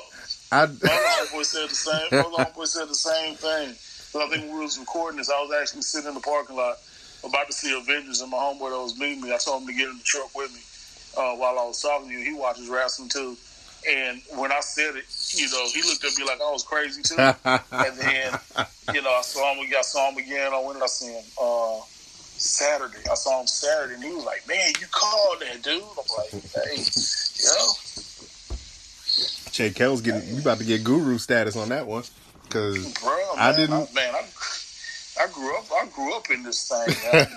[0.52, 2.08] I, my homeboy said the same.
[2.12, 3.76] My homeboy said the same thing.
[4.14, 6.56] But I think when we was recording this, I was actually sitting in the parking
[6.56, 6.78] lot
[7.24, 9.74] about to see Avengers, and my homeboy that was meeting me, I told him to
[9.74, 10.60] get in the truck with me
[11.18, 12.24] uh, while I was talking to you.
[12.24, 13.36] He watches wrestling too.
[13.90, 17.02] And when I said it, you know, he looked at me like I was crazy
[17.02, 17.16] too.
[17.46, 18.40] and then,
[18.94, 19.60] you know, I saw him.
[19.60, 20.54] We got saw him again.
[20.54, 21.24] I when did I see him?
[21.42, 21.80] Uh,
[22.44, 23.00] Saturday.
[23.10, 26.32] I saw him Saturday, and he was like, "Man, you called that dude." I'm like,
[26.66, 26.84] "Hey,
[27.46, 27.74] know."
[29.52, 32.04] Jay Kells getting you about to get guru status on that one
[32.44, 35.66] because Bro, man, I didn't- I, man, I, I grew up.
[35.72, 37.28] I grew up in this thing, man.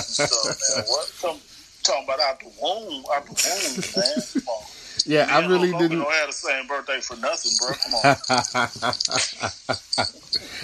[0.00, 0.84] Stuff, man.
[0.86, 1.10] What?
[1.20, 1.38] Come
[1.82, 4.22] talking about out the womb, out the womb, man.
[4.32, 4.64] Come on.
[5.06, 5.90] yeah, I really didn't.
[5.90, 7.74] We don't have the same birthday for nothing, bro.
[7.74, 8.16] Come on.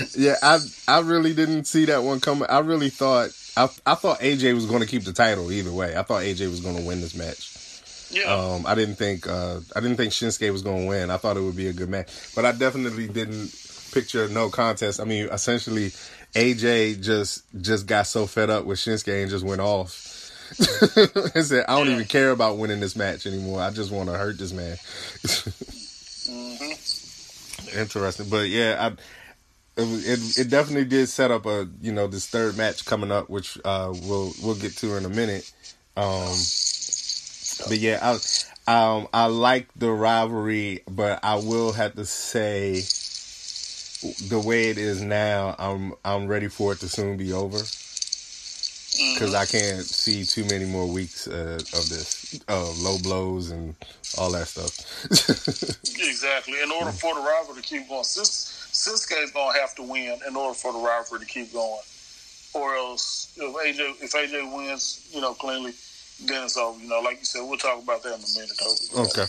[0.16, 2.48] yeah, I I really didn't see that one coming.
[2.48, 5.96] I really thought I I thought AJ was going to keep the title either way.
[5.96, 7.52] I thought AJ was going to win this match.
[8.10, 8.32] yeah.
[8.32, 11.10] Um, I didn't think uh, I didn't think Shinsuke was going to win.
[11.10, 13.50] I thought it would be a good match, but I definitely didn't
[13.92, 15.00] picture no contest.
[15.00, 15.90] I mean, essentially,
[16.34, 20.00] AJ just just got so fed up with Shinsuke and just went off.
[21.34, 21.94] and said, "I don't Yeah.
[21.94, 23.60] even care about winning this match anymore.
[23.60, 24.76] I just want to hurt this man."
[26.26, 26.72] hmm
[27.78, 28.92] Interesting, but yeah, I,
[29.76, 33.30] it, it it definitely did set up a you know this third match coming up,
[33.30, 35.50] which uh, we'll we'll get to in a minute.
[35.96, 36.35] Um,
[37.68, 42.82] but yeah, I um I like the rivalry, but I will have to say
[44.28, 47.58] the way it is now, I'm I'm ready for it to soon be over
[49.14, 53.74] because I can't see too many more weeks uh, of this uh, low blows and
[54.18, 55.78] all that stuff.
[56.04, 56.61] Exactly.
[56.62, 60.37] In order for the rivalry to keep going, Sis, Shinsuke's gonna have to win in
[60.37, 61.80] order for the rivalry to keep going,
[62.54, 65.72] or else if AJ if AJ wins, you know, cleanly,
[66.26, 66.80] then it's over.
[66.80, 68.58] You know, like you said, we'll talk about that in a minute.
[68.94, 69.02] Though.
[69.04, 69.26] Okay.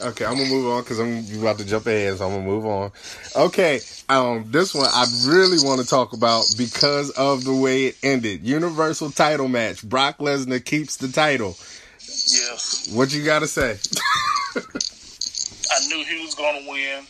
[0.00, 2.66] Okay, I'm gonna move on because I'm about to jump ahead, so I'm gonna move
[2.66, 2.90] on.
[3.36, 7.96] Okay, um, this one I really want to talk about because of the way it
[8.02, 8.44] ended.
[8.44, 9.88] Universal title match.
[9.88, 11.56] Brock Lesnar keeps the title.
[12.00, 13.78] Yes, What you gotta say?
[14.56, 17.04] I knew he was gonna win.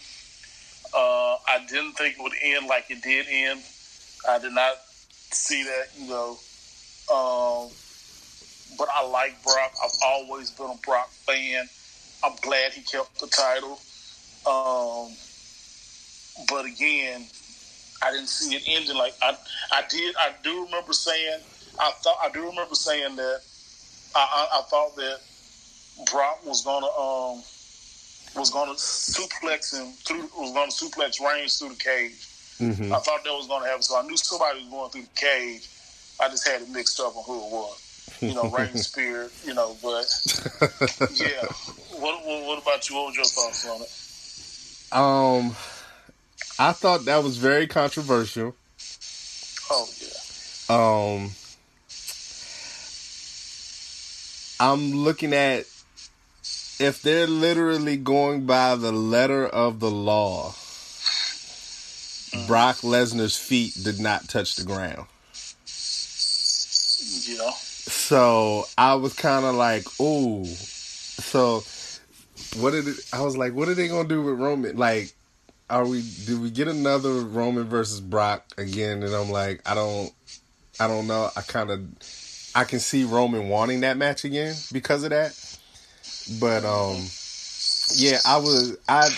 [0.94, 3.62] Uh, I didn't think it would end like it did end.
[4.28, 4.74] I did not
[5.30, 6.30] see that, you know.
[7.12, 7.70] Um,
[8.78, 9.72] but I like Brock.
[9.84, 11.68] I've always been a Brock fan.
[12.24, 13.78] I'm glad he kept the title.
[14.46, 15.12] Um,
[16.48, 17.26] but again,
[18.02, 19.36] I didn't see it ending like I.
[19.72, 20.14] I did.
[20.18, 21.40] I do remember saying.
[21.80, 22.18] I thought.
[22.22, 23.40] I do remember saying that.
[24.14, 25.18] I, I, I thought that
[26.10, 27.42] Brock was gonna um
[28.34, 30.28] was gonna suplex him through.
[30.38, 32.28] Was gonna suplex Reigns through the cage.
[32.58, 33.82] hmm I thought that was going to happen.
[33.82, 35.68] So I knew somebody was going through the cage.
[36.20, 38.18] I just had it mixed up on who it was.
[38.20, 40.04] You know, Reigns Spear, you know, but
[41.10, 41.42] yeah.
[41.98, 42.96] What, what, what about you?
[42.96, 43.90] What was your thoughts on it?
[44.92, 45.56] um,
[46.58, 48.54] I thought that was very controversial.
[49.70, 50.12] Oh, yeah.
[50.68, 51.30] Um,
[54.60, 55.66] I'm looking at
[56.82, 60.50] if they're literally going by the letter of the law.
[62.32, 62.46] Mm.
[62.48, 65.06] Brock Lesnar's feet did not touch the ground.
[67.24, 67.52] Yeah.
[67.52, 70.44] So I was kind of like, ooh.
[70.44, 71.62] So
[72.60, 74.76] what did it, I was like, what are they gonna do with Roman?
[74.76, 75.12] Like,
[75.70, 76.02] are we?
[76.26, 79.04] Do we get another Roman versus Brock again?
[79.04, 80.12] And I'm like, I don't,
[80.80, 81.30] I don't know.
[81.36, 81.80] I kind of,
[82.54, 85.32] I can see Roman wanting that match again because of that.
[86.40, 87.06] But um,
[87.94, 89.08] yeah, I was, I,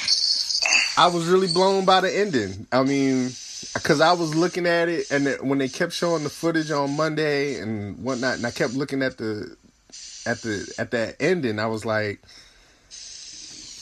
[0.97, 2.67] I was really blown by the ending.
[2.73, 3.31] I mean,
[3.75, 6.97] because I was looking at it, and it, when they kept showing the footage on
[6.97, 9.57] Monday and whatnot, and I kept looking at the
[10.27, 12.21] at the at that ending, I was like,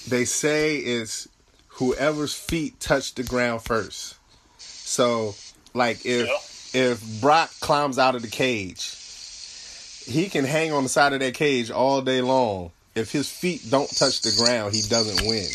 [0.08, 1.28] they say it's
[1.68, 4.16] whoever's feet touch the ground first.
[4.58, 5.34] So,
[5.74, 8.96] like if if Brock climbs out of the cage,
[10.06, 12.72] he can hang on the side of that cage all day long.
[12.94, 15.46] If his feet don't touch the ground, he doesn't win.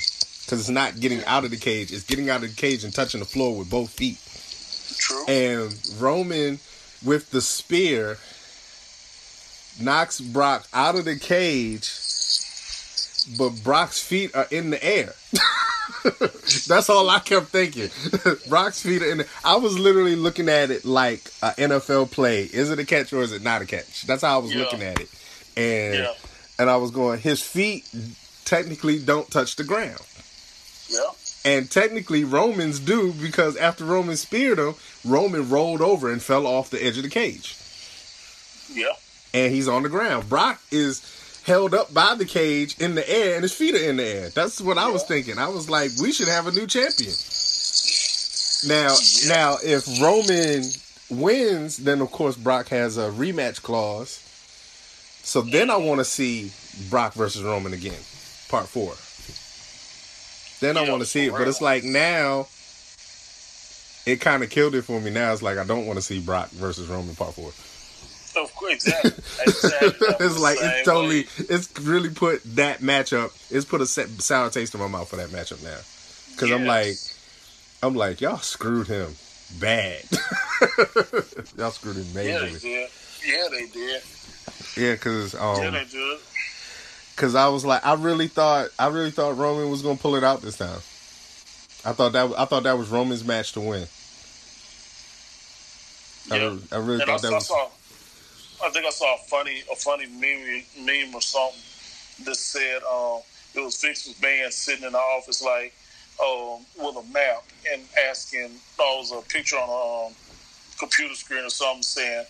[0.45, 2.93] Because it's not getting out of the cage; it's getting out of the cage and
[2.93, 4.17] touching the floor with both feet.
[4.97, 5.25] True.
[5.27, 6.59] And Roman
[7.03, 8.17] with the spear
[9.79, 11.91] knocks Brock out of the cage,
[13.37, 15.13] but Brock's feet are in the air.
[16.67, 17.89] That's all I kept thinking.
[18.49, 22.43] Brock's feet are in the I was literally looking at it like an NFL play.
[22.43, 24.03] Is it a catch or is it not a catch?
[24.03, 24.61] That's how I was Yeah.
[24.61, 25.09] looking at it.
[25.55, 26.13] And Yeah.
[26.59, 27.89] And I was going, his feet
[28.45, 30.01] technically don't touch the ground.
[30.89, 31.09] Yeah.
[31.45, 36.69] And technically, Romans do because after Roman speared him, Roman rolled over and fell off
[36.69, 37.55] the edge of the cage.
[38.71, 38.93] Yeah.
[39.33, 40.27] And he's on the ground.
[40.29, 41.01] Brock is
[41.45, 44.29] held up by the cage in the air and his feet are in the air.
[44.29, 45.37] That's what I was thinking.
[45.37, 47.13] I was like, we should have a new champion.
[48.67, 49.29] Now, Yeah.
[49.29, 50.63] now if Roman
[51.09, 54.19] wins, then of course Brock has a rematch clause.
[55.27, 56.51] So then I want to see
[56.89, 57.99] Brock versus Roman again,
[58.47, 58.93] part four.
[60.61, 62.47] Then I want to see it, but it's like now,
[64.05, 65.11] it kind of killed it for me.
[65.11, 67.49] Now it's like I don't want to see Brock versus Roman part four.
[68.41, 69.11] Of course, exactly.
[69.45, 70.07] exactly.
[70.25, 71.27] It's like it's totally, way.
[71.49, 73.31] it's really put that matchup.
[73.51, 75.77] It's put a sour taste in my mouth for that matchup now,
[76.31, 76.95] because I'm like,
[77.83, 79.13] I'm like, y'all screwed him
[79.59, 80.03] bad.
[81.57, 82.61] y'all screwed him Yeah, they majorly.
[82.61, 82.89] did.
[83.25, 84.01] Yeah, they did.
[84.77, 86.19] Yeah, because Yeah, um, they did.
[87.15, 90.23] Cause I was like, I really thought, I really thought Roman was gonna pull it
[90.23, 90.79] out this time.
[91.83, 93.87] I thought that, I thought that was Roman's match to win.
[96.27, 96.35] Yeah.
[96.35, 97.47] I, really, I really thought I, that I was.
[97.47, 97.69] saw,
[98.63, 101.59] I think I saw a funny, a funny meme, meme or something
[102.25, 103.21] that said um,
[103.55, 105.73] it was Vince McMahon sitting in the office like
[106.23, 110.13] um, with a map and asking, oh, it was a picture on a um,
[110.79, 112.25] computer screen or something saying,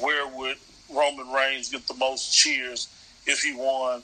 [0.00, 0.56] where would
[0.90, 2.88] Roman Reigns get the most cheers
[3.26, 4.02] if he won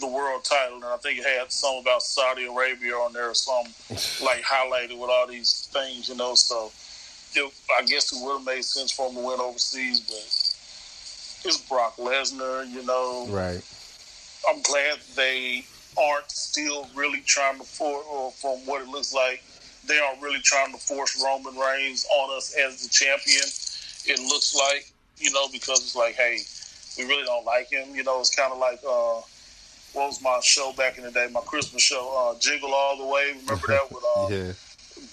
[0.00, 0.76] the world title?
[0.76, 3.72] And I think it had something about Saudi Arabia on there or something
[4.24, 6.34] like highlighted with all these things, you know.
[6.34, 6.70] So
[7.34, 11.68] it, I guess it would have made sense for him to win overseas, but it's
[11.68, 13.26] Brock Lesnar, you know.
[13.28, 13.62] Right.
[14.48, 15.64] I'm glad they
[15.96, 19.42] aren't still really trying to force, or from what it looks like,
[19.86, 23.44] they aren't really trying to force Roman Reigns on us as the champion.
[24.06, 26.38] It looks like, you know, because it's like, hey,
[26.96, 27.94] we really don't like him.
[27.94, 29.20] You know, it's kind of like, uh,
[29.94, 31.28] what was my show back in the day?
[31.32, 33.34] My Christmas show, uh, Jingle All the Way.
[33.40, 34.52] Remember that with uh, Yeah.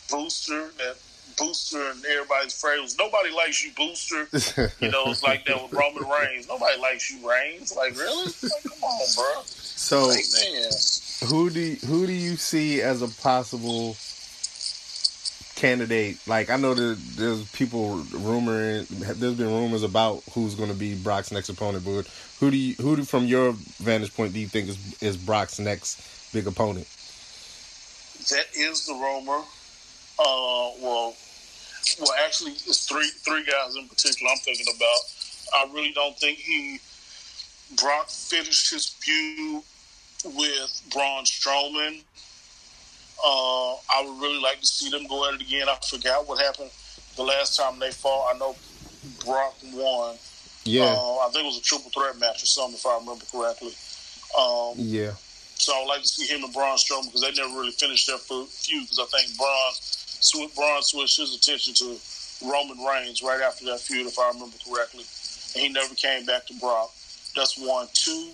[0.10, 0.70] Booster?
[0.78, 0.96] That
[1.38, 4.28] Booster and everybody's phrase nobody likes you, Booster.
[4.80, 6.48] You know, it's like that with Roman Reigns.
[6.48, 7.76] Nobody likes you, Reigns.
[7.76, 8.26] Like, really?
[8.42, 9.42] Like, come on, bro.
[9.46, 10.24] so Like,
[11.30, 13.98] who do who do you see as a possible
[15.56, 16.18] candidate?
[16.28, 20.96] Like I know that there's people rumoring, there's been rumors about who's going to be
[20.96, 22.08] Brock's next opponent, but
[22.40, 25.60] who do you, who do, from your vantage point do you think is is Brock's
[25.60, 26.88] next big opponent?
[28.30, 29.42] That is the rumor.
[30.18, 31.16] Uh, well,
[32.00, 35.00] well, actually, it's three three guys in particular I'm thinking about.
[35.54, 36.80] I really don't think he
[37.78, 39.64] Brock finished his feud
[40.24, 42.04] with Braun Strowman.
[43.24, 45.68] Uh, I would really like to see them go at it again.
[45.70, 46.70] I forgot what happened
[47.16, 48.34] the last time they fought.
[48.34, 48.56] I know
[49.24, 50.16] Brock won.
[50.66, 53.24] Yeah, Uh, I think it was a triple threat match or something, if I remember
[53.32, 53.74] correctly.
[54.38, 55.14] Um, yeah,
[55.56, 58.08] so I would like to see him and Braun Strowman because they never really finished
[58.08, 58.50] their feud.
[58.90, 61.98] Because I think Braun, sw- Braun switched his attention to
[62.44, 65.06] Roman Reigns right after that feud, if I remember correctly,
[65.56, 66.92] and he never came back to Brock.
[67.36, 67.88] That's one.
[67.94, 68.32] Two,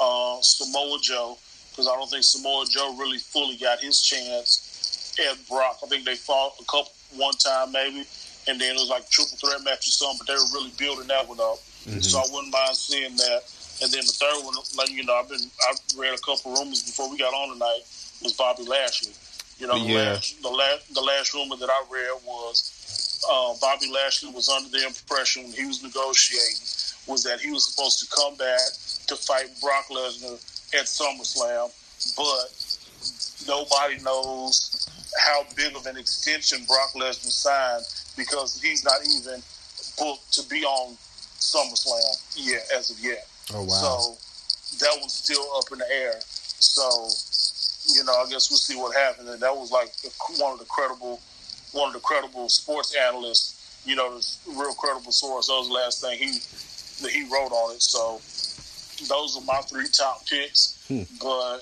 [0.00, 1.36] uh, Samoa Joe,
[1.82, 5.78] because I don't think Samoa Joe really fully got his chance at Brock.
[5.82, 8.06] I think they fought a couple one time maybe,
[8.46, 10.22] and then it was like a triple threat match or something.
[10.22, 11.58] But they were really building that one up,
[12.00, 13.42] so I wouldn't mind seeing that.
[13.82, 16.86] And then the third one, like you know, I've been I read a couple rumors
[16.86, 17.82] before we got on tonight
[18.22, 19.12] was Bobby Lashley.
[19.58, 23.90] You know, the last the last the last rumor that I read was uh, Bobby
[23.90, 26.62] Lashley was under the impression when he was negotiating
[27.10, 28.62] was that he was supposed to come back
[29.08, 30.38] to fight Brock Lesnar
[30.74, 31.70] at SummerSlam,
[32.16, 34.86] but nobody knows
[35.26, 37.84] how big of an extension Brock Lesnar signed
[38.16, 39.42] because he's not even
[39.98, 40.96] booked to be on
[41.38, 43.26] SummerSlam yet as of yet.
[43.54, 44.16] oh wow, So
[44.78, 46.14] that one's still up in the air.
[46.24, 47.08] So
[47.94, 49.28] you know, I guess we'll see what happens.
[49.28, 49.90] And that was like
[50.38, 51.20] one of the credible,
[51.72, 53.58] one of the credible sports analysts.
[53.84, 55.48] You know, the real credible source.
[55.48, 56.38] That was the last thing he
[57.02, 57.82] that he wrote on it.
[57.82, 58.20] So
[59.08, 60.84] those are my three top picks.
[60.88, 61.02] Hmm.
[61.20, 61.60] But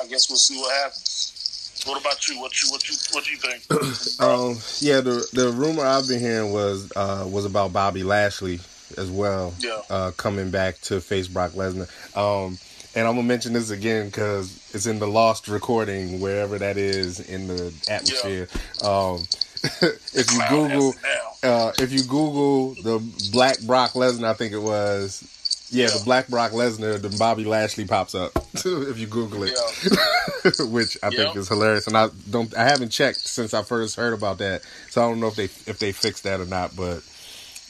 [0.00, 1.82] I guess we'll see what happens.
[1.86, 2.40] What about you?
[2.40, 3.62] What you what you what do you think?
[4.20, 8.58] Um, yeah, the the rumor I've been hearing was uh, was about Bobby Lashley
[8.96, 9.54] as well.
[9.60, 9.82] Yeah.
[9.88, 11.88] Uh, coming back to face Brock Lesnar.
[12.16, 12.58] Um,
[12.94, 17.20] and I'm gonna mention this again because it's in the lost recording wherever that is
[17.20, 18.48] in the atmosphere.
[18.82, 19.24] Um,
[19.82, 20.94] if you Google,
[21.42, 22.98] uh, if you Google the
[23.32, 25.22] Black Brock Lesnar, I think it was.
[25.70, 25.98] Yeah, Yeah.
[25.98, 30.50] the Black Brock Lesnar, the Bobby Lashley pops up if you Google it Yeah.
[30.66, 31.86] which I think is hilarious.
[31.86, 35.20] And I don't, I haven't checked since I first heard about that, so I don't
[35.20, 36.74] know if they if they fixed that or not.
[36.76, 37.02] But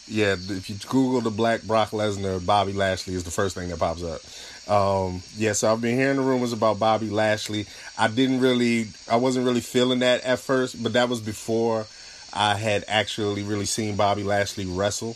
[0.07, 3.79] yeah, if you Google the Black Brock Lesnar, Bobby Lashley is the first thing that
[3.79, 4.21] pops up.
[4.71, 7.67] Um, yeah, so I've been hearing the rumors about Bobby Lashley.
[7.99, 11.87] I didn't really, I wasn't really feeling that at first, but that was before
[12.35, 15.15] I had actually really seen Bobby Lashley wrestle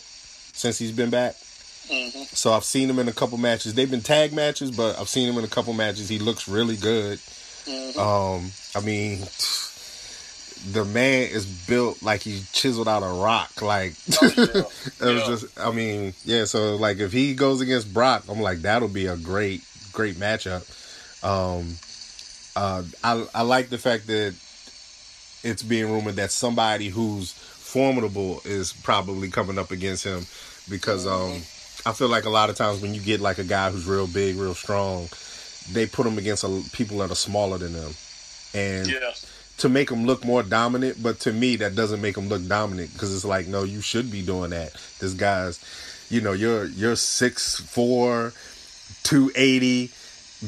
[0.55, 1.37] since he's been back.
[1.93, 3.75] Hmm So I've seen him in a couple matches.
[3.75, 6.09] They've been tag matches, but I've seen him in a couple matches.
[6.09, 7.19] He looks really good.
[7.67, 9.19] hmm Um, I mean,
[10.71, 13.61] the man is built like he chiseled out a rock.
[13.61, 14.45] Like Oh, yeah.
[15.09, 16.45] it was just, I mean, yeah.
[16.45, 19.63] So like, if he goes against Brock, I'm like, that'll be a great,
[19.93, 20.63] great matchup.
[21.25, 21.77] Um,
[22.57, 24.35] uh, I I like the fact that
[25.45, 30.27] it's being rumored that somebody who's formidable is probably coming up against him
[30.69, 31.43] because um,
[31.85, 34.07] I feel like a lot of times when you get like a guy who's real
[34.07, 35.09] big, real strong,
[35.73, 37.93] they put him against a, people that are smaller than them,
[38.55, 39.11] and yeah.
[39.59, 41.03] to make them look more dominant.
[41.03, 44.11] But to me, that doesn't make them look dominant because it's like, no, you should
[44.11, 44.73] be doing that.
[45.01, 45.59] This guy's,
[46.11, 48.33] you know, you're you're six four,
[49.03, 49.91] two eighty.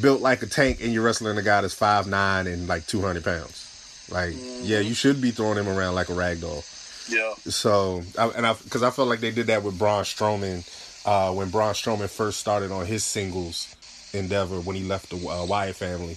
[0.01, 3.01] built like a tank and you're wrestling a guy that's five nine and like two
[3.01, 4.07] hundred pounds.
[4.11, 4.65] Like, mm-hmm.
[4.65, 6.65] yeah, you should be throwing him around like a rag doll.
[7.09, 7.33] Yeah.
[7.47, 10.67] So, I, and I because I felt like they did that with Braun Strowman
[11.05, 13.75] uh, when Braun Strowman first started on his singles
[14.13, 16.17] endeavor when he left the uh, Wyatt family.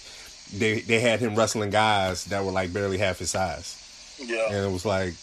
[0.54, 3.84] They they had him wrestling guys that were like barely half his size.
[4.24, 4.48] Yeah.
[4.48, 5.14] And it was like,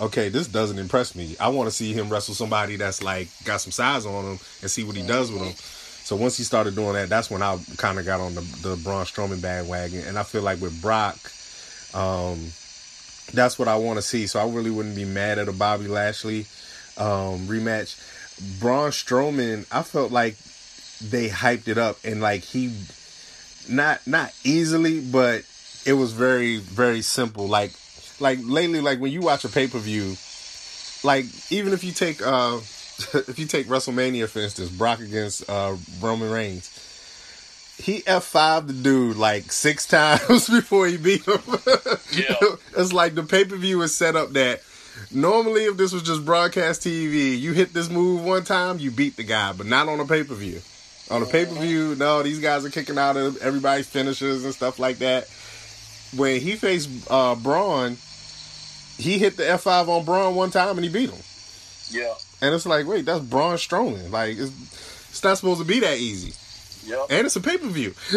[0.00, 1.36] okay, this doesn't impress me.
[1.40, 4.70] I want to see him wrestle somebody that's like got some size on him and
[4.70, 5.54] see what he does with him.
[5.54, 8.76] So once he started doing that, that's when I kind of got on the the
[8.82, 11.18] Braun Strowman bandwagon, and I feel like with Brock,
[11.94, 12.38] um,
[13.32, 14.26] that's what I want to see.
[14.26, 16.46] So I really wouldn't be mad at a Bobby Lashley
[16.96, 17.98] um, rematch.
[18.58, 20.36] Braun Strowman, I felt like
[21.00, 22.74] they hyped it up and like he
[23.68, 25.44] not not easily, but
[25.86, 27.48] it was very very simple.
[27.48, 27.72] Like
[28.18, 30.16] like lately, like when you watch a pay per view,
[31.04, 32.56] like even if you take uh
[33.14, 36.70] if you take WrestleMania for instance, Brock against uh Roman Reigns,
[37.78, 41.40] he F five the dude like six times before he beat him.
[42.12, 42.36] yeah,
[42.76, 44.60] it's like the pay per view is set up that
[45.10, 49.16] normally if this was just broadcast TV, you hit this move one time, you beat
[49.16, 50.60] the guy, but not on a pay per view.
[51.10, 54.54] On a pay per view, no, these guys are kicking out of everybody's finishes and
[54.54, 55.28] stuff like that.
[56.16, 57.96] When he faced uh, Braun,
[58.96, 61.22] he hit the F five on Braun one time and he beat him.
[61.90, 62.14] Yeah.
[62.42, 64.10] And it's like, wait, that's Braun Strowman.
[64.10, 64.52] Like, it's,
[65.10, 66.32] it's not supposed to be that easy.
[66.86, 67.06] Yep.
[67.10, 67.92] And it's a pay per view.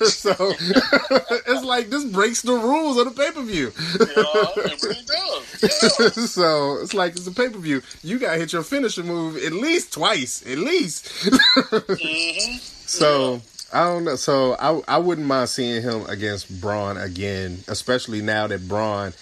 [0.00, 3.72] so it's like this breaks the rules of the pay per view.
[3.98, 5.62] yeah, it really does.
[5.62, 6.24] Yeah.
[6.26, 7.82] so it's like it's a pay per view.
[8.02, 10.42] You gotta hit your finisher move at least twice.
[10.46, 11.06] At least.
[11.06, 12.56] mm-hmm.
[12.86, 13.40] So yeah.
[13.72, 14.16] I don't know.
[14.16, 19.12] So I I wouldn't mind seeing him against Braun again, especially now that Braun,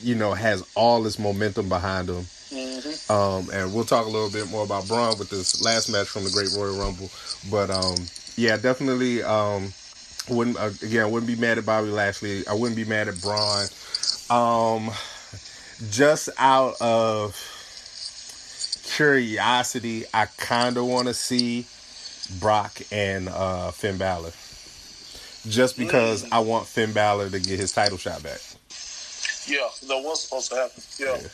[0.00, 2.26] you know, has all this momentum behind him.
[2.50, 3.12] Mm-hmm.
[3.12, 6.24] Um, and we'll talk a little bit more about Braun with this last match from
[6.24, 7.10] the Great Royal Rumble.
[7.50, 7.96] But um,
[8.36, 9.22] yeah, definitely.
[9.22, 9.72] Um,
[10.28, 12.46] wouldn't uh, again wouldn't be mad at Bobby Lashley.
[12.46, 13.66] I wouldn't be mad at Braun.
[14.30, 14.90] Um,
[15.90, 17.34] just out of
[18.84, 21.66] curiosity, I kind of want to see
[22.40, 24.32] Brock and uh, Finn Balor.
[25.48, 26.32] Just because mm.
[26.32, 28.40] I want Finn Balor to get his title shot back.
[29.46, 30.82] Yeah, that was supposed to happen.
[30.98, 31.18] Yeah.
[31.22, 31.28] yeah.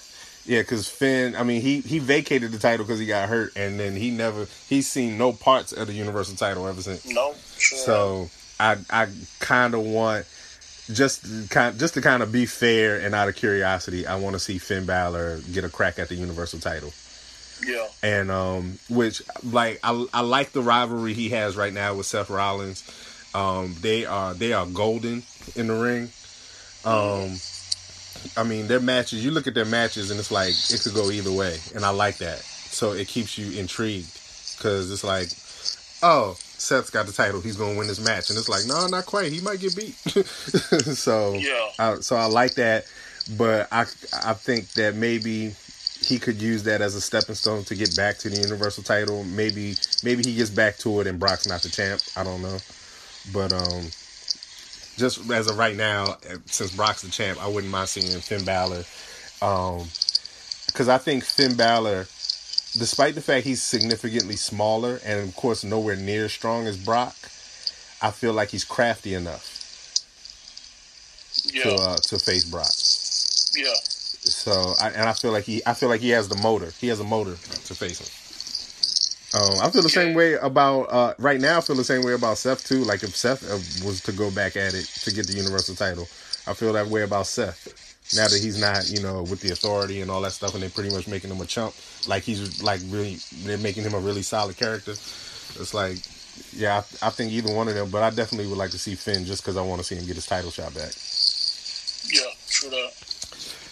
[0.44, 3.78] Yeah, because Finn, I mean, he he vacated the title because he got hurt, and
[3.78, 7.06] then he never he's seen no parts of the Universal title ever since.
[7.08, 7.78] No, sure.
[7.78, 10.26] So I I kind of want
[10.92, 14.40] just kind just to kind of be fair and out of curiosity, I want to
[14.40, 16.92] see Finn Balor get a crack at the Universal title.
[17.64, 17.86] Yeah.
[18.02, 22.30] And um, which like I I like the rivalry he has right now with Seth
[22.30, 22.82] Rollins.
[23.32, 25.22] Um, they are they are golden
[25.54, 26.10] in the ring.
[26.84, 27.36] Um.
[28.36, 29.24] I mean, their matches.
[29.24, 31.90] You look at their matches, and it's like it could go either way, and I
[31.90, 32.38] like that.
[32.38, 34.10] So it keeps you intrigued
[34.56, 35.28] because it's like,
[36.02, 37.40] oh, Seth's got the title.
[37.40, 39.32] He's gonna win this match, and it's like, no, not quite.
[39.32, 39.94] He might get beat.
[40.96, 41.68] so yeah.
[41.78, 42.86] I, so I like that,
[43.36, 43.82] but I
[44.24, 45.54] I think that maybe
[46.00, 49.24] he could use that as a stepping stone to get back to the Universal title.
[49.24, 52.00] Maybe maybe he gets back to it, and Brock's not the champ.
[52.16, 52.58] I don't know,
[53.32, 53.86] but um
[54.96, 56.16] just as of right now,
[56.46, 58.84] since Brock's the champ, I wouldn't mind seeing Finn Balor.
[59.40, 59.88] Um,
[60.66, 62.06] because I think Finn Balor,
[62.78, 67.14] despite the fact he's significantly smaller and of course nowhere near as strong as Brock,
[68.00, 69.52] I feel like he's crafty enough
[71.44, 71.62] yeah.
[71.64, 72.72] to uh, to face Brock.
[73.54, 73.74] Yeah.
[74.24, 76.72] So I, and I feel like he I feel like he has the motor.
[76.80, 78.21] He has a motor to face him.
[79.34, 81.58] Um, I feel the same way about uh, right now.
[81.58, 82.84] I feel the same way about Seth too.
[82.84, 86.06] Like if Seth uh, was to go back at it to get the Universal title,
[86.46, 87.78] I feel that way about Seth.
[88.14, 90.68] Now that he's not, you know, with the authority and all that stuff, and they're
[90.68, 91.74] pretty much making him a chump.
[92.06, 94.90] Like he's like really, they're making him a really solid character.
[94.90, 95.96] It's like,
[96.52, 97.88] yeah, I, I think either one of them.
[97.88, 100.04] But I definitely would like to see Finn just because I want to see him
[100.04, 100.92] get his title shot back.
[102.12, 102.92] Yeah, true that.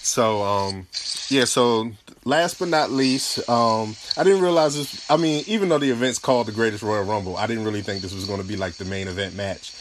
[0.02, 0.86] So, um,
[1.28, 1.90] yeah, so
[2.24, 5.10] last but not least, um, I didn't realize this.
[5.10, 8.02] I mean, even though the event's called the Greatest Royal Rumble, I didn't really think
[8.02, 9.74] this was going to be like the main event match.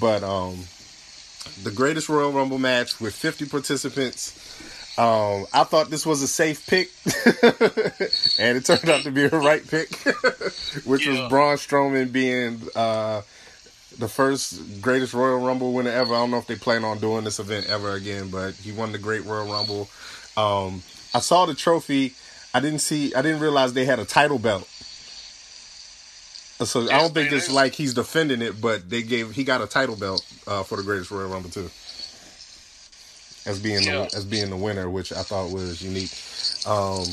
[0.00, 0.58] But um,
[1.62, 4.34] the Greatest Royal Rumble match with 50 participants.
[4.98, 6.90] Um, I thought this was a safe pick,
[8.40, 9.94] and it turned out to be a right pick,
[10.84, 11.12] which yeah.
[11.12, 13.22] was Braun Strowman being uh,
[13.98, 16.14] the first greatest Royal Rumble winner ever.
[16.14, 18.90] I don't know if they plan on doing this event ever again, but he won
[18.90, 19.88] the Great Royal Rumble.
[20.36, 20.82] Um,
[21.14, 22.14] I saw the trophy.
[22.54, 23.14] I didn't see.
[23.14, 24.68] I didn't realize they had a title belt.
[26.64, 29.62] So yes, I don't think it's like he's defending it, but they gave he got
[29.62, 31.70] a title belt uh, for the Greatest Royal Rumble too,
[33.46, 34.06] as being yeah.
[34.06, 36.10] the, as being the winner, which I thought was unique.
[36.66, 37.04] Um,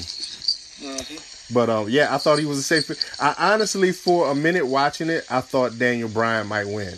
[0.82, 1.54] mm-hmm.
[1.54, 2.90] But um, yeah, I thought he was a safe.
[3.22, 6.96] I honestly, for a minute watching it, I thought Daniel Bryan might win.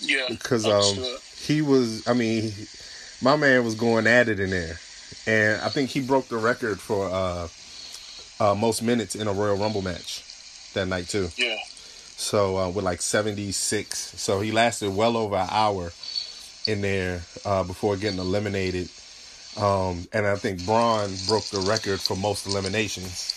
[0.00, 1.04] Yeah, because um,
[1.36, 2.08] he was.
[2.08, 2.52] I mean,
[3.20, 4.78] my man was going at it in there,
[5.26, 7.48] and I think he broke the record for uh,
[8.40, 10.24] uh, most minutes in a Royal Rumble match
[10.74, 11.28] that night too.
[11.36, 11.56] Yeah.
[12.16, 15.92] So uh, with like seventy six, so he lasted well over an hour
[16.66, 18.88] in there uh, before getting eliminated.
[19.56, 23.32] Um, and I think Braun broke the record for most eliminations,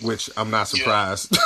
[0.00, 1.36] which I'm not surprised.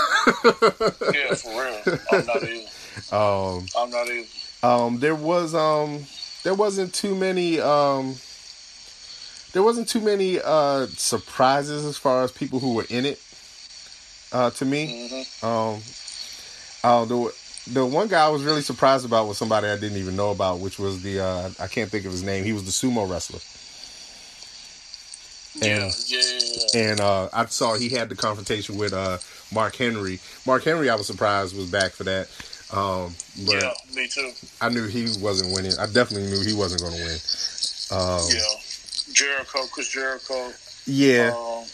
[0.44, 0.52] Yeah,
[1.14, 1.98] yeah for real.
[2.12, 2.68] I'm not either.
[3.10, 4.28] Um, I'm not either.
[4.62, 6.04] Um, there was um,
[6.44, 8.16] there wasn't too many um,
[9.52, 13.20] there wasn't too many uh surprises as far as people who were in it.
[14.32, 15.46] Uh, to me, mm-hmm.
[15.46, 15.80] um,
[16.84, 17.34] uh, the
[17.72, 20.60] the one guy I was really surprised about was somebody I didn't even know about,
[20.60, 22.44] which was the uh, I can't think of his name.
[22.44, 23.40] He was the sumo wrestler.
[25.60, 26.22] And, yeah,
[26.74, 29.18] yeah, And uh, I saw he had the confrontation with uh,
[29.52, 30.18] Mark Henry.
[30.46, 32.28] Mark Henry, I was surprised was back for that.
[32.72, 34.32] Um, but yeah, me too.
[34.62, 35.72] I knew he wasn't winning.
[35.78, 37.18] I definitely knew he wasn't going to win.
[37.92, 38.61] Um, yeah,
[39.12, 40.52] Jericho, Chris Jericho.
[40.86, 41.64] Yeah, um,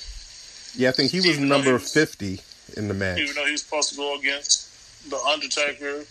[0.74, 0.90] yeah.
[0.90, 2.40] I think he was number he was, fifty
[2.76, 3.18] in the match.
[3.18, 6.04] Even though he was supposed to go against the Undertaker.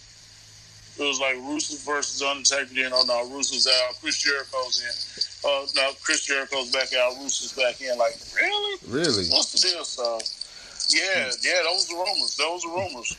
[0.99, 2.73] It was like Rusev versus Undertaker.
[2.73, 3.95] Then oh no, Rusev's out.
[4.01, 5.49] Chris Jericho's in.
[5.49, 7.13] Oh uh, no, Chris Jericho's back out.
[7.13, 7.95] Rusev's back in.
[7.99, 8.79] Like really?
[8.87, 9.29] Really?
[9.29, 9.83] What's the deal?
[9.83, 10.19] So.
[10.89, 12.37] Yeah, yeah, those the rumors.
[12.37, 13.17] Those the rumors.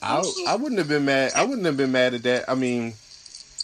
[0.00, 1.32] I, I wouldn't have been mad.
[1.34, 2.48] I wouldn't have been mad at that.
[2.48, 2.94] I mean,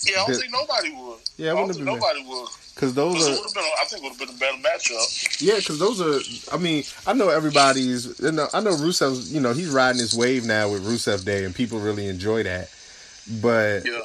[0.03, 1.19] yeah, I don't the, think nobody would.
[1.39, 2.29] Yeah, I wouldn't have been nobody mad.
[2.29, 2.49] would.
[2.77, 5.41] Because those are, been, I think would have been a better matchup.
[5.41, 6.55] Yeah, because those are.
[6.55, 8.21] I mean, I know everybody's.
[8.21, 9.33] You know, I know Rusev's.
[9.33, 12.69] You know, he's riding his wave now with Rusev Day, and people really enjoy that.
[13.41, 14.01] But yeah.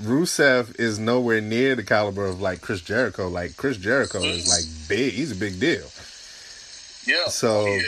[0.00, 3.26] Rusev is nowhere near the caliber of like Chris Jericho.
[3.28, 4.38] Like Chris Jericho mm-hmm.
[4.38, 5.14] is like big.
[5.14, 5.90] He's a big deal.
[7.04, 7.26] Yeah.
[7.26, 7.62] So.
[7.62, 7.82] Oh, yeah.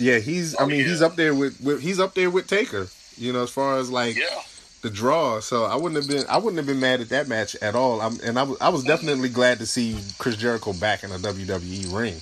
[0.00, 0.18] yeah.
[0.18, 0.56] he's.
[0.56, 0.86] Oh, I mean, yeah.
[0.86, 1.80] he's up there with, with.
[1.80, 2.88] He's up there with Taker.
[3.16, 4.16] You know, as far as like.
[4.16, 4.42] Yeah
[4.82, 5.40] the draw.
[5.40, 8.00] So I wouldn't have been I wouldn't have been mad at that match at all.
[8.00, 11.92] I'm, and I, I was definitely glad to see Chris Jericho back in a WWE
[11.96, 12.14] ring.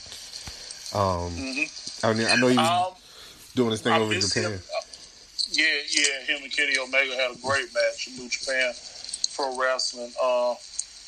[0.95, 2.07] Um, mm-hmm.
[2.07, 2.95] I mean I know he was um,
[3.55, 4.45] doing his thing I over in Japan.
[4.45, 4.81] Him, uh,
[5.51, 8.73] yeah, yeah, him and Kenny Omega had a great match in New Japan
[9.35, 10.13] Pro Wrestling.
[10.23, 10.53] Uh,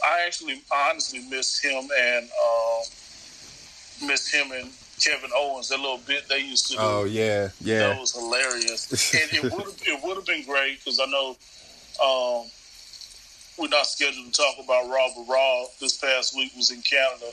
[0.03, 4.71] I actually honestly missed him and uh, missed him and
[5.01, 6.81] Kevin Owens, that little bit they used to do.
[6.81, 9.15] Oh yeah, yeah, that was hilarious.
[9.15, 11.37] and it would it would have been great because I know
[12.03, 12.47] um,
[13.59, 17.33] we're not scheduled to talk about Raw, but Raw this past week was in Canada,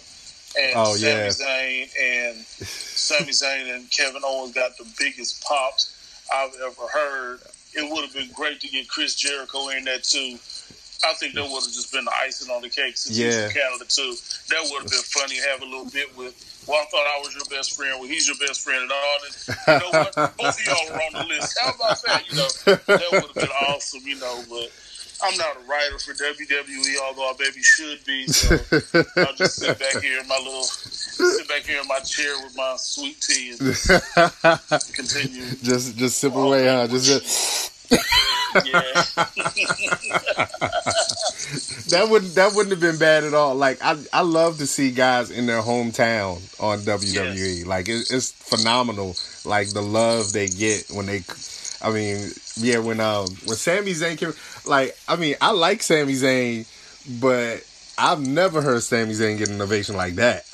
[0.60, 1.28] and oh, Sami yeah.
[1.28, 7.40] Zayn and Sami Zayn and Kevin Owens got the biggest pops I've ever heard.
[7.74, 10.38] It would have been great to get Chris Jericho in there too.
[11.06, 13.26] I think that would have just been the icing on the cake since yeah.
[13.26, 14.14] he's from Canada too.
[14.50, 16.34] That would have been funny to have a little bit with
[16.68, 17.94] well, I thought I was your best friend.
[17.98, 19.48] Well, he's your best friend and all this.
[19.48, 20.14] You know what?
[20.38, 21.58] Both of y'all were on the list.
[21.62, 22.24] How about that?
[22.30, 24.70] You know, that would have been awesome, you know, but
[25.24, 28.28] I'm not a writer for WWE, although I maybe should be.
[28.28, 28.56] So
[29.18, 32.56] I'll just sit back here in my little, sit back here in my chair with
[32.58, 33.88] my sweet tea and just
[34.94, 35.46] continue.
[35.64, 36.88] Just, just sip away, huh?
[36.88, 37.72] Just, just
[41.90, 43.56] that wouldn't that wouldn't have been bad at all.
[43.56, 47.14] Like I I love to see guys in their hometown on WWE.
[47.14, 47.66] Yes.
[47.66, 49.16] Like it, it's phenomenal.
[49.46, 51.24] Like the love they get when they.
[51.82, 54.34] I mean, yeah, when um when Sami Zayn came,
[54.66, 56.66] like I mean I like Sami Zayn,
[57.20, 57.66] but
[57.98, 60.46] I've never heard Sami Zayn get an ovation like that.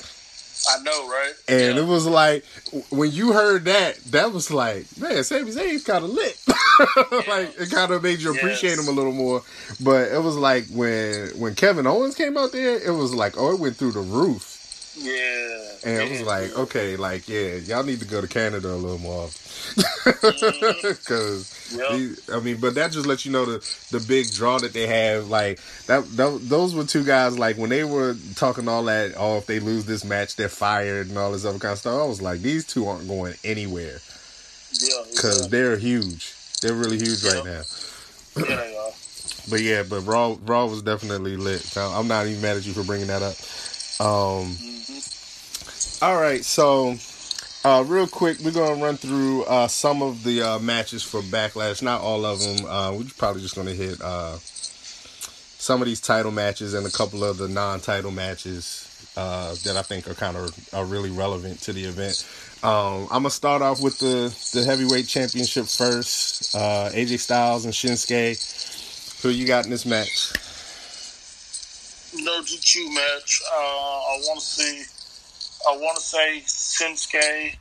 [0.68, 1.32] I know, right?
[1.48, 1.82] And yeah.
[1.82, 2.44] it was like
[2.90, 6.38] when you heard that, that was like, man, Sami Zayn's kind of lit.
[7.28, 8.80] like it kind of made you appreciate yes.
[8.82, 9.42] him a little more.
[9.80, 13.52] But it was like when when Kevin Owens came out there, it was like, oh,
[13.52, 14.53] it went through the roof.
[14.96, 15.68] Yeah.
[15.84, 18.98] And it was like, okay, like, yeah, y'all need to go to Canada a little
[18.98, 19.26] more.
[19.74, 22.14] Because, mm-hmm.
[22.30, 22.36] yep.
[22.36, 23.58] I mean, but that just lets you know the,
[23.90, 25.28] the big draw that they have.
[25.28, 29.38] Like, that, that, those were two guys, like, when they were talking all that, oh,
[29.38, 32.06] if they lose this match, they're fired and all this other kind of stuff, I
[32.06, 33.98] was like, these two aren't going anywhere.
[34.80, 35.02] Yeah.
[35.10, 36.34] Because they're huge.
[36.62, 37.34] They're really huge yep.
[37.34, 37.62] right now.
[38.36, 38.90] yeah, they are.
[39.50, 41.76] But yeah, but Raw, Raw was definitely lit.
[41.76, 43.34] I'm not even mad at you for bringing that up.
[44.00, 44.73] Um, mm-hmm.
[46.02, 46.96] All right, so
[47.64, 51.82] uh, real quick, we're gonna run through uh, some of the uh, matches for Backlash.
[51.82, 52.66] Not all of them.
[52.66, 57.24] Uh, we're probably just gonna hit uh, some of these title matches and a couple
[57.24, 61.72] of the non-title matches uh, that I think are kind of are really relevant to
[61.72, 62.26] the event.
[62.62, 66.54] Um, I'm gonna start off with the the heavyweight championship first.
[66.54, 69.22] AJ Styles and Shinsuke.
[69.22, 70.32] Who you got in this match?
[72.16, 73.40] No DQ match.
[73.50, 74.84] I want to see
[75.66, 77.56] I want to say Shinsuke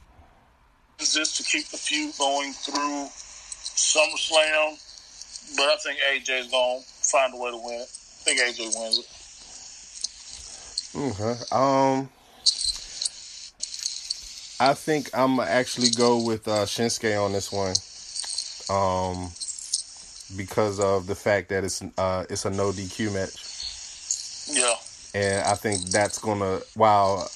[1.00, 3.08] is this to keep the feud going through
[3.76, 4.78] SummerSlam,
[5.56, 7.90] but I think AJ's going to find a way to win it.
[7.90, 9.08] I think AJ wins it.
[10.96, 11.36] Okay.
[11.52, 12.10] Um,
[14.60, 17.74] I think I'm gonna actually go with uh, Shinsuke on this one.
[18.70, 19.32] Um,
[20.38, 23.36] because of the fact that it's uh it's a no DQ match.
[24.50, 24.76] Yeah.
[25.16, 27.30] And I think that's gonna while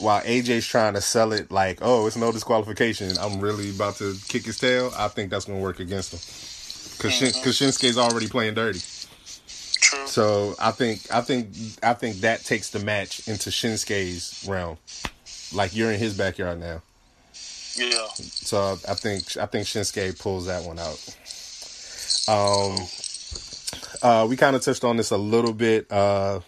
[0.00, 4.16] while AJ's trying to sell it like, oh, it's no disqualification, I'm really about to
[4.28, 4.92] kick his tail.
[4.96, 6.20] I think that's gonna work against him
[6.96, 7.48] because mm-hmm.
[7.48, 8.80] Shinsuke's already playing dirty.
[9.46, 10.06] True.
[10.06, 11.48] So I think I think
[11.82, 14.76] I think that takes the match into Shinsuke's realm.
[15.52, 16.82] Like you're in his backyard now.
[17.76, 18.06] Yeah.
[18.16, 20.98] So I think I think Shinsuke pulls that one out.
[22.28, 22.76] Um,
[24.02, 25.90] uh, we kind of touched on this a little bit.
[25.90, 26.40] Uh,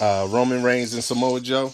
[0.00, 1.72] uh, Roman Reigns and Samoa Joe.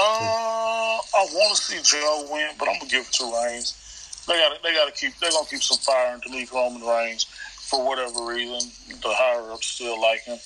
[0.00, 4.24] Uh, I want to see Joe win, but I'm gonna give it to Reigns.
[4.26, 7.84] They got they got to keep they're gonna keep some fire underneath Roman Reigns for
[7.84, 8.70] whatever reason.
[8.88, 10.38] The higher ups still like him,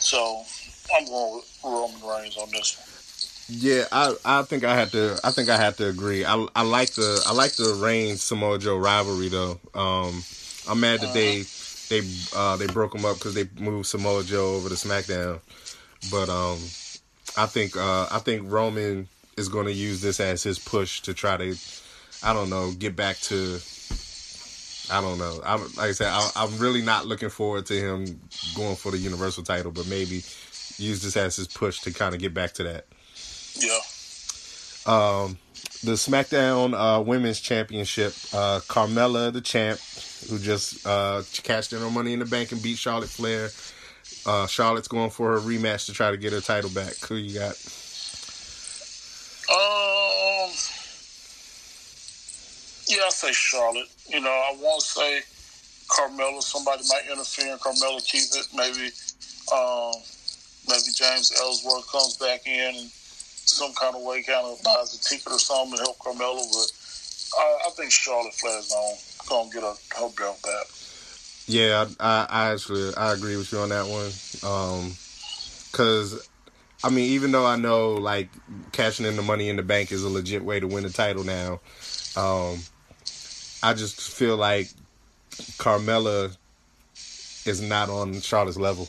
[0.00, 0.42] so
[0.96, 2.86] I'm going with Roman Reigns on this one.
[3.48, 6.24] Yeah, I I think I have to I think I have to agree.
[6.24, 9.60] I I like the I like the Reigns Samoa Joe rivalry though.
[9.72, 10.24] Um,
[10.68, 11.44] I'm mad that they
[11.90, 12.04] they
[12.34, 15.38] uh, they broke them up because they moved Samoa Joe over to SmackDown.
[16.10, 16.58] But um,
[17.36, 21.14] I think uh, I think Roman is going to use this as his push to
[21.14, 21.54] try to
[22.22, 23.60] I don't know get back to
[24.90, 25.40] I don't know.
[25.44, 28.20] I like I said I, I'm really not looking forward to him
[28.54, 30.22] going for the Universal title, but maybe
[30.78, 32.86] use this as his push to kind of get back to that.
[33.56, 33.78] Yeah.
[34.86, 35.38] Um,
[35.82, 39.80] the SmackDown uh, Women's Championship, uh, Carmella, the champ,
[40.28, 43.50] who just uh, cashed in her Money in the Bank and beat Charlotte Flair.
[44.26, 46.96] Uh, Charlotte's going for her rematch to try to get her title back.
[47.08, 47.54] Who you got?
[49.48, 50.50] Um,
[52.88, 53.86] yeah, I say Charlotte.
[54.08, 55.20] You know, I won't say
[55.86, 56.42] Carmella.
[56.42, 58.46] Somebody might interfere and Carmella keep it.
[58.52, 58.90] Maybe,
[59.54, 59.94] um,
[60.66, 64.98] maybe James Ellsworth comes back in and some kind of way kind of buys a
[65.08, 66.42] ticket or something to help Carmella.
[66.50, 66.72] But
[67.38, 68.96] I, I think Charlotte Flair's gonna
[69.28, 70.66] gonna get a, her belt back.
[71.46, 74.10] Yeah, I, I actually I agree with you on that one.
[74.42, 74.92] Um,
[75.72, 76.28] cause
[76.82, 78.28] I mean, even though I know like
[78.72, 81.24] cashing in the money in the bank is a legit way to win the title
[81.24, 81.60] now,
[82.16, 82.58] um,
[83.62, 84.68] I just feel like
[85.58, 86.36] Carmella
[87.46, 88.88] is not on Charlotte's level.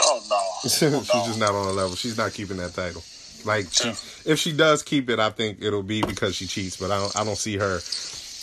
[0.00, 1.00] Oh no, she's no.
[1.00, 1.94] just not on a level.
[1.94, 3.02] She's not keeping that title.
[3.44, 3.88] Like she,
[4.28, 6.76] if she does keep it, I think it'll be because she cheats.
[6.76, 7.78] But I don't, I don't see her.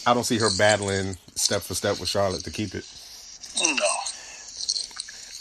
[0.07, 2.85] I don't see her battling step for step with Charlotte to keep it.
[3.61, 3.85] No.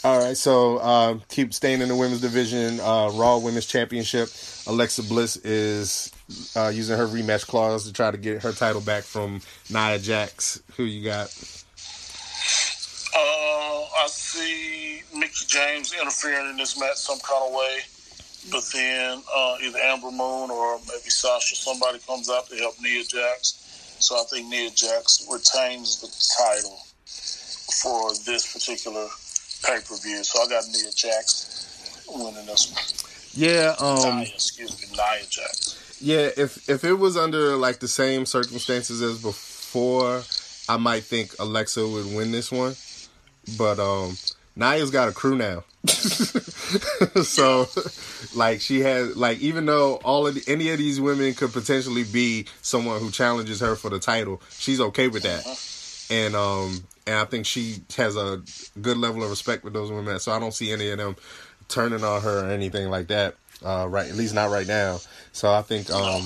[0.05, 2.79] All right, so uh, keep staying in the women's division.
[2.79, 4.29] Uh, Raw Women's Championship.
[4.67, 6.11] Alexa Bliss is
[6.55, 9.41] uh, using her rematch clause to try to get her title back from
[9.71, 10.61] Nia Jax.
[10.77, 11.27] Who you got?
[13.15, 17.79] Uh, I see Mickie James interfering in this match some kind of way,
[18.51, 23.03] but then uh, either Ember Moon or maybe Sasha, somebody comes out to help Nia
[23.05, 23.64] Jax.
[23.99, 26.77] So I think Nia Jax retains the title
[27.81, 29.07] for this particular
[29.63, 30.23] pay per view.
[30.23, 32.83] So I got Nia Jax winning this one.
[33.33, 35.97] Yeah, um, Nia, excuse me, Nia Jax.
[35.99, 40.23] Yeah, if if it was under like the same circumstances as before,
[40.67, 42.75] I might think Alexa would win this one.
[43.57, 44.17] But um
[44.55, 45.63] Nia's got a crew now.
[47.23, 47.67] so
[48.33, 52.03] like she has like even though all of the, any of these women could potentially
[52.03, 55.45] be someone who challenges her for the title, she's okay with that.
[56.09, 58.41] And um and I think she has a
[58.81, 60.19] good level of respect with those women.
[60.19, 61.15] So I don't see any of them
[61.67, 63.35] turning on her or anything like that.
[63.63, 64.99] Uh, right, at least not right now.
[65.31, 66.21] So I think um,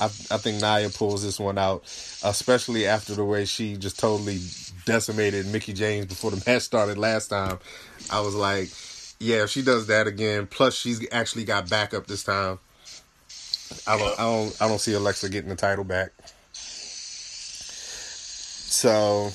[0.00, 1.82] I I think Nia pulls this one out,
[2.22, 4.40] especially after the way she just totally
[4.84, 7.58] decimated Mickie James before the match started last time.
[8.10, 8.70] I was like,
[9.20, 12.58] yeah, if she does that again, plus she's actually got backup this time.
[13.86, 16.12] I don't, I don't, I don't see Alexa getting the title back.
[18.74, 19.30] So,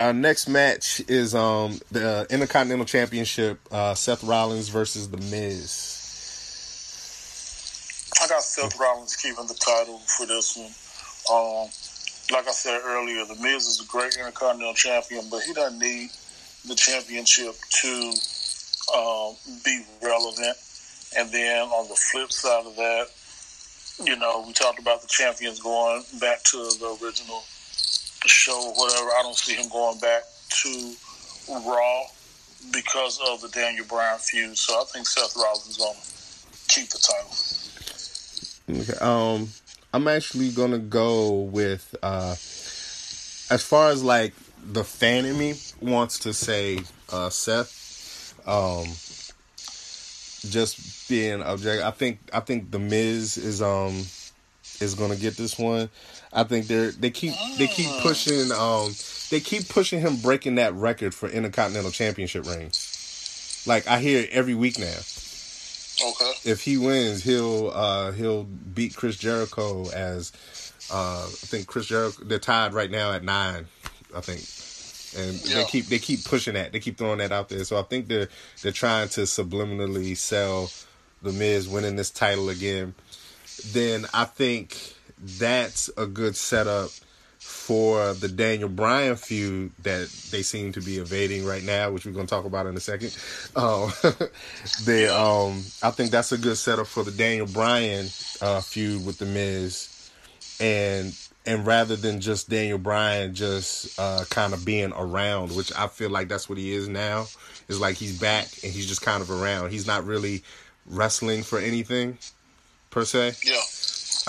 [0.00, 5.98] our next match is um the Intercontinental Championship, uh, Seth Rollins versus The Miz.
[8.22, 10.72] I got Seth Rollins keeping the title for this one.
[11.30, 11.68] Um,
[12.30, 16.10] like I said earlier, the Miz is a great Intercontinental Champion, but he doesn't need
[16.66, 18.12] the championship to
[18.94, 20.56] um, be relevant.
[21.16, 23.06] And then on the flip side of that,
[24.04, 27.42] you know, we talked about the champions going back to the original
[28.26, 29.08] show or whatever.
[29.08, 30.22] I don't see him going back
[30.62, 30.94] to
[31.48, 32.02] Raw
[32.72, 34.56] because of the Daniel Bryan feud.
[34.56, 36.00] So I think Seth Rollins is going to
[36.68, 37.32] keep the title.
[38.82, 38.98] Okay.
[39.00, 39.48] Um,
[39.92, 42.32] I'm actually gonna go with uh,
[43.52, 46.80] as far as like the fan in me wants to say
[47.12, 47.74] uh, Seth.
[48.46, 48.86] Um,
[50.50, 54.04] just being objective, I think I think the Miz is um
[54.80, 55.88] is gonna get this one.
[56.32, 58.92] I think they're they keep they keep pushing um
[59.30, 63.64] they keep pushing him breaking that record for Intercontinental Championship reigns.
[63.66, 64.96] Like I hear it every week now.
[66.02, 66.32] Okay.
[66.44, 70.32] If he wins, he'll uh he'll beat Chris Jericho as
[70.92, 73.66] uh I think Chris Jericho they're tied right now at nine,
[74.14, 74.44] I think.
[75.16, 75.56] And Yeah.
[75.56, 76.72] they keep they keep pushing that.
[76.72, 77.64] They keep throwing that out there.
[77.64, 78.28] So I think they're
[78.62, 80.70] they're trying to subliminally sell
[81.22, 82.94] the Miz winning this title again.
[83.72, 84.76] Then I think
[85.18, 86.90] that's a good setup
[87.48, 92.12] for the Daniel Bryan feud that they seem to be evading right now, which we're
[92.12, 93.16] going to talk about in a second.
[93.56, 93.90] Um,
[94.84, 98.06] they, um, I think that's a good setup for the Daniel Bryan
[98.42, 100.10] uh, feud with the Miz,
[100.60, 105.88] and and rather than just Daniel Bryan just uh, kind of being around, which I
[105.88, 107.26] feel like that's what he is now,
[107.68, 109.70] is like he's back and he's just kind of around.
[109.70, 110.42] He's not really
[110.86, 112.18] wrestling for anything
[112.90, 113.32] per se.
[113.42, 113.60] Yeah.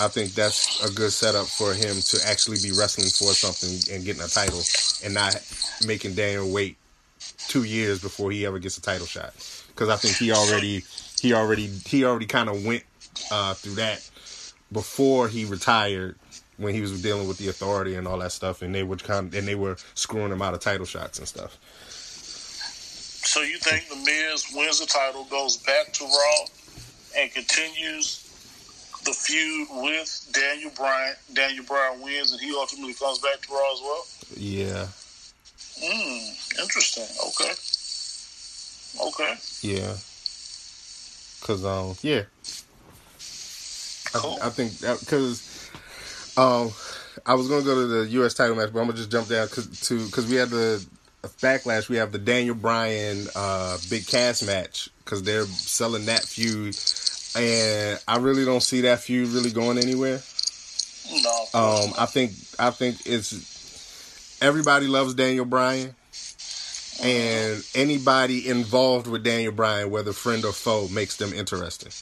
[0.00, 4.02] I think that's a good setup for him to actually be wrestling for something and
[4.02, 4.62] getting a title
[5.04, 5.36] and not
[5.86, 6.78] making Daniel wait
[7.48, 9.34] two years before he ever gets a title shot.
[9.68, 10.84] Because I think he already
[11.20, 12.82] he already he already kind of went
[13.30, 14.08] uh, through that
[14.72, 16.16] before he retired
[16.56, 19.34] when he was dealing with the authority and all that stuff, and they would kind
[19.34, 21.58] and they were screwing him out of title shots and stuff.
[23.22, 26.46] So you think the Miz wins the title, goes back to Raw,
[27.18, 28.29] and continues
[29.04, 31.14] the feud with Daniel Bryan.
[31.34, 34.06] Daniel Bryan wins, and he ultimately comes back to Raw as well.
[34.36, 34.86] Yeah,
[35.82, 36.62] Hmm.
[36.62, 37.06] Interesting.
[37.26, 37.52] Okay.
[39.00, 39.34] Okay.
[39.62, 39.96] yeah.
[41.42, 42.22] Cause um yeah,
[44.12, 44.38] Cool.
[44.42, 45.70] I, I think because
[46.36, 46.70] um
[47.26, 48.34] I was gonna go to the U.S.
[48.34, 50.84] title match, but I'm gonna just jump down cause, to because we had the
[51.40, 51.88] backlash.
[51.88, 56.74] We have the Daniel Bryan uh, Big Cass match because they're selling that feud,
[57.36, 60.20] and I really don't see that feud really going anywhere.
[61.22, 61.44] No.
[61.54, 65.94] Um, I think I think it's everybody loves Daniel Bryan,
[67.02, 71.92] and anybody involved with Daniel Bryan, whether friend or foe, makes them interesting.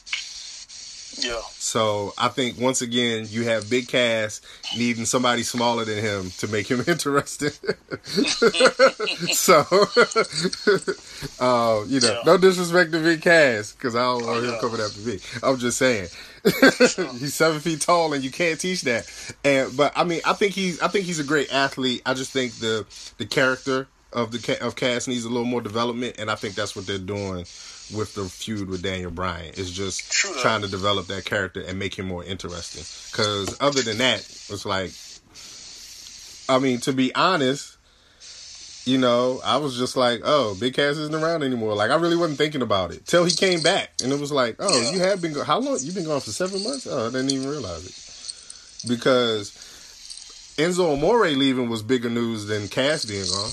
[1.17, 1.39] Yeah.
[1.57, 4.41] So I think once again you have Big Cass
[4.77, 7.51] needing somebody smaller than him to make him interesting.
[9.33, 9.59] so,
[11.39, 12.21] uh, you know, Yeah.
[12.25, 14.59] no disrespect to Big Cass because I don't want Oh, him yeah.
[14.59, 15.19] coming after me.
[15.43, 16.07] I'm just saying
[16.43, 19.09] he's seven feet tall and you can't teach that.
[19.43, 22.01] And but I mean I think he's I think he's a great athlete.
[22.05, 22.85] I just think the
[23.17, 26.75] the character of the of Cass needs a little more development, and I think that's
[26.75, 27.45] what they're doing
[27.95, 29.53] with the feud with Daniel Bryan.
[29.57, 32.83] It's just True trying to develop that character and make him more interesting.
[33.11, 34.91] Because other than that, it's like,
[36.49, 37.77] I mean, to be honest,
[38.85, 41.75] you know, I was just like, oh, Big Cass isn't around anymore.
[41.75, 44.55] Like, I really wasn't thinking about it till he came back, and it was like,
[44.59, 44.91] oh, Yeah.
[44.91, 45.77] you have been go- how long?
[45.81, 46.87] You've been gone for seven months?
[46.87, 49.51] Oh, I didn't even realize it because
[50.57, 53.49] Enzo Amore leaving was bigger news than Cass being gone.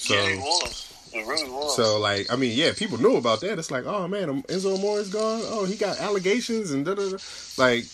[0.00, 0.14] So.
[0.14, 0.92] yeah, it was.
[1.12, 1.76] It really was.
[1.76, 3.58] So like, I mean, yeah, people knew about that.
[3.58, 5.42] It's like, oh man, um, Enzo Amore is gone.
[5.44, 7.16] Oh, he got allegations and da da da.
[7.58, 7.84] Like,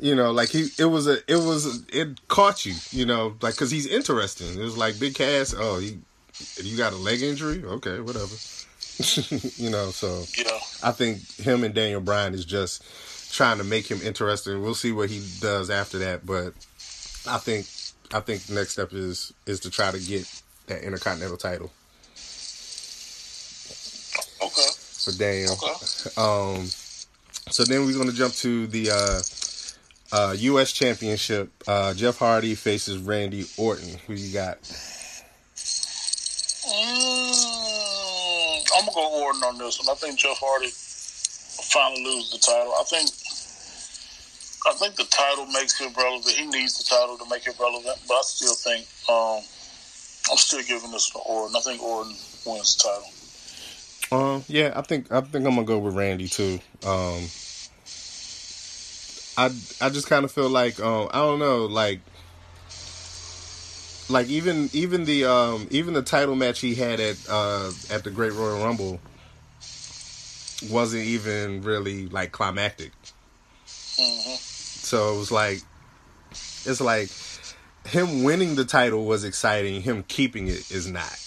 [0.00, 3.54] you know, like he, it was a, it was, it caught you, you know, like
[3.54, 4.58] because he's interesting.
[4.58, 5.54] It was like Big Cass.
[5.56, 5.98] Oh, he,
[6.62, 7.62] you got a leg injury?
[7.64, 8.34] Okay, whatever.
[9.56, 10.58] you know, so yeah.
[10.82, 12.82] I think him and Daniel Bryan is just
[13.32, 14.62] trying to make him interesting.
[14.62, 16.54] We'll see what he does after that, but
[17.28, 17.66] I think,
[18.14, 20.26] I think the next step is is to try to get
[20.66, 21.70] that Intercontinental title
[24.42, 24.68] Okay.
[25.04, 25.52] for Daniel.
[25.52, 25.74] Okay.
[26.16, 26.66] Um,
[27.50, 29.20] so then we're going to jump to the uh,
[30.16, 30.72] uh, U.S.
[30.72, 31.50] Championship.
[31.66, 33.98] Uh, Jeff Hardy faces Randy Orton.
[34.06, 34.60] Who you got?
[36.96, 39.88] Mm, I'm gonna go Orton on this one.
[39.90, 42.72] I think Jeff Hardy will finally lose the title.
[42.78, 43.10] I think.
[44.66, 46.34] I think the title makes him relevant.
[46.34, 49.40] He needs the title to make it relevant, but I still think um,
[50.30, 51.56] I'm still giving this to Orton.
[51.56, 52.14] I think Orton
[52.44, 53.12] wins the title.
[54.12, 56.60] Um, yeah, I think I think I'm gonna go with Randy too.
[56.86, 57.26] Um,
[59.36, 59.50] I
[59.84, 62.00] I just kind of feel like um, I don't know, like
[64.08, 68.10] like even even the um even the title match he had at uh at the
[68.10, 69.00] Great Royal Rumble
[70.70, 72.92] wasn't even really like climactic.
[73.98, 75.60] hmm So it was like,
[76.64, 77.10] it's like
[77.86, 79.82] him winning the title was exciting.
[79.82, 81.18] Him keeping it is not.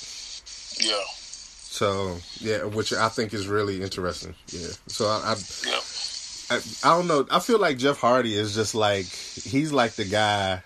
[0.80, 1.04] Yeah.
[1.62, 4.36] So yeah, which I think is really interesting.
[4.48, 4.68] Yeah.
[4.88, 5.36] So I, I,
[5.66, 5.80] Yeah.
[6.52, 7.28] I, I don't know.
[7.32, 10.64] I feel like Jeff Hardy is just like he's like the guy.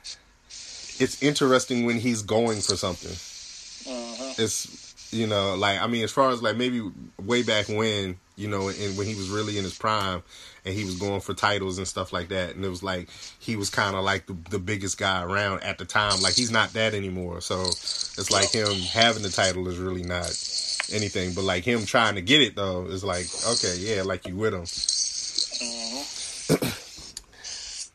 [1.00, 3.12] It's interesting when he's going for something.
[3.12, 4.40] Mhm.
[4.40, 4.83] It's
[5.14, 6.82] you know like I mean as far as like maybe
[7.22, 10.24] way back when you know and when he was really in his prime
[10.66, 13.10] and he was going for titles and stuff like that and it was like
[13.40, 16.22] he was kind of like the, the biggest guy around at the time.
[16.22, 17.42] Like he's not that anymore.
[17.42, 20.28] So it's like him having the title is really not
[20.92, 21.34] anything.
[21.34, 24.54] But like him trying to get it though is like okay yeah like you with
[24.54, 26.23] him mm-hmm.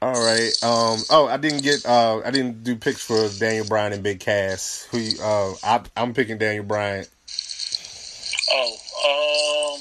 [0.00, 0.52] All right.
[0.62, 1.02] Um.
[1.10, 1.84] Oh, I didn't get.
[1.84, 2.20] Uh.
[2.24, 4.86] I didn't do picks for Daniel Bryan and Big Cass.
[4.90, 4.98] Who?
[5.22, 5.54] Uh.
[5.62, 7.04] I, I'm picking Daniel Bryan.
[8.50, 9.80] Oh, um,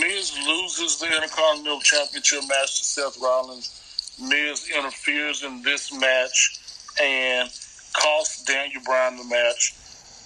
[0.00, 4.16] Miz loses the Intercontinental Championship match to Seth Rollins.
[4.20, 6.58] Miz interferes in this match
[7.00, 7.48] and
[7.92, 9.74] costs Daniel Bryan the match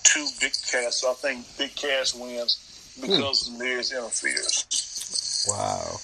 [0.05, 1.01] to Big Cass.
[1.01, 5.47] So I think Big Cass wins because Miz interferes.
[5.49, 6.01] Wow.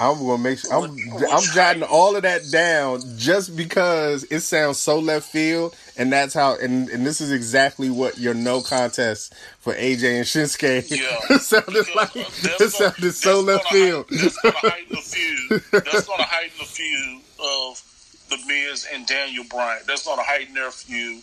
[0.00, 0.72] I'm gonna make sure.
[0.72, 0.96] I'm.
[1.30, 6.32] I'm jotting all of that down just because it sounds so left field, and that's
[6.32, 6.56] how.
[6.56, 10.90] And, and this is exactly what your no contest for AJ and Shinsuke
[11.30, 11.36] Yeah.
[11.38, 12.16] sounded like.
[12.16, 14.06] It sounded gonna- so left gonna field.
[14.10, 15.62] heighten- That's to heighten the feud.
[15.84, 17.82] That's to heighten the feud of
[18.30, 19.82] the Miz and Daniel Bryan.
[19.86, 21.22] That's going to heighten their feud,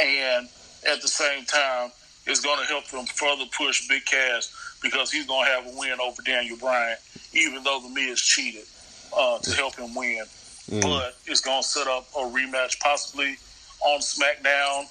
[0.00, 0.48] and
[0.90, 1.90] at the same time,
[2.26, 4.52] it's going to help them further push Big Cass
[4.82, 6.96] because he's going to have a win over Daniel Bryan,
[7.32, 8.64] even though the Miz cheated
[9.16, 10.24] uh, to help him win.
[10.70, 10.82] Mm.
[10.82, 13.36] But it's going to set up a rematch, possibly
[13.84, 14.86] on SmackDown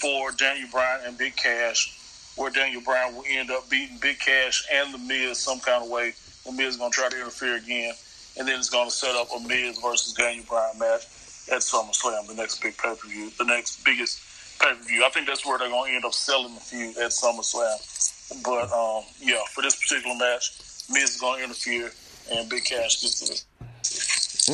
[0.00, 1.96] for Daniel Bryan and Big Cass
[2.36, 5.90] where Daniel Bryan will end up beating Big Cass and The Miz some kind of
[5.90, 6.12] way.
[6.44, 7.94] The Miz is going to try to interfere again.
[8.38, 11.06] And then it's going to set up a Miz versus Daniel Bryan match
[11.50, 14.20] at SummerSlam, the next big pay per view, the next biggest
[14.60, 15.04] pay per view.
[15.04, 18.15] I think that's where they're going to end up selling the feud at SummerSlam.
[18.44, 20.58] But um, yeah, for this particular match,
[20.90, 21.90] Miz is going to interfere
[22.32, 23.44] and Big Cass gets to it.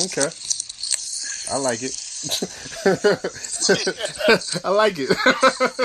[0.05, 0.29] Okay.
[1.51, 1.93] I like it.
[4.63, 5.09] I like it.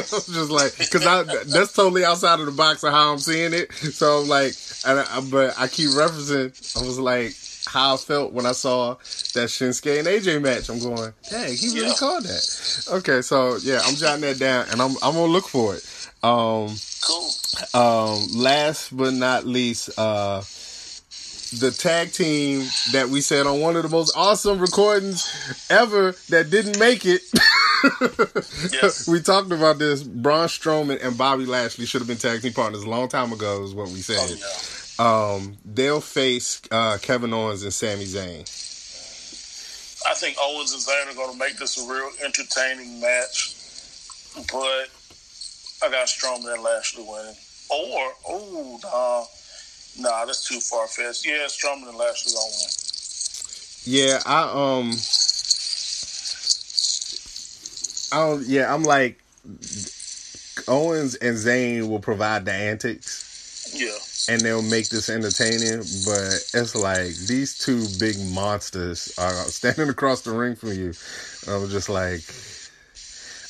[0.09, 3.73] Just like because I that's totally outside of the box of how I'm seeing it.
[3.73, 4.53] So I'm like,
[4.87, 6.55] and I, but I keep referencing.
[6.81, 7.35] I was like
[7.67, 10.69] how I felt when I saw that Shinsuke and AJ match.
[10.71, 11.95] I'm going, dang, he really Yeah.
[11.99, 12.87] called that.
[12.89, 15.85] Okay, so yeah, I'm jotting that down, and I'm I'm gonna look for it.
[16.23, 16.77] Um,
[17.09, 17.31] Cool.
[17.75, 20.41] um, last but not least, uh,
[21.59, 25.27] the tag team that we said on one of the most awesome recordings
[25.71, 27.23] ever that didn't make it.
[28.73, 29.07] Yes.
[29.07, 30.03] we talked about this.
[30.03, 33.63] Braun Strowman and Bobby Lashley should have been tag team partners a long time ago,
[33.63, 34.37] is what we Oh, said.
[34.99, 35.33] yeah.
[35.35, 38.41] Um, they'll face uh, Kevin Owens and Sami Zayn.
[40.11, 43.55] I think Owens and Zayn are going to make this a real entertaining match,
[44.53, 44.89] but
[45.83, 47.37] I got Strowman and Lashley winning.
[47.71, 51.27] Or, oh, nah, nah, that's too far fetched.
[51.27, 52.71] Yeah, Strowman and Lashley gonna win.
[53.85, 54.93] Yeah, I um,
[58.13, 58.47] I don't.
[58.47, 59.23] Yeah, I'm like
[60.67, 63.73] Owens and Zayn will provide the antics.
[63.75, 63.97] Yeah,
[64.29, 70.21] and they'll make this entertaining, but it's like these two big monsters are standing across
[70.21, 70.93] the ring from you.
[71.49, 72.21] I was just like,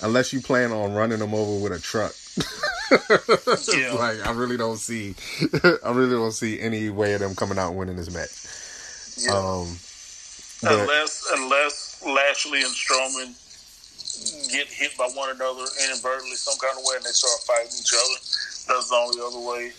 [0.03, 2.13] unless you plan on running them over with a truck.
[2.91, 3.93] Yeah.
[3.93, 5.15] like I really don't see,
[5.85, 8.33] I really don't see any way of them coming out winning this match.
[9.21, 9.37] yeah.
[9.37, 9.77] Um,
[10.63, 13.37] but unless unless Lashley and Strowman
[14.51, 17.93] get hit by one another inadvertently some kind of way and they start fighting each
[17.93, 18.19] other,
[18.73, 19.73] that's the only other way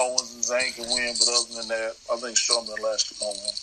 [0.00, 1.14] Owens and Zayn can win.
[1.20, 3.56] But other than that, I think Strowman and Lashley gonna win.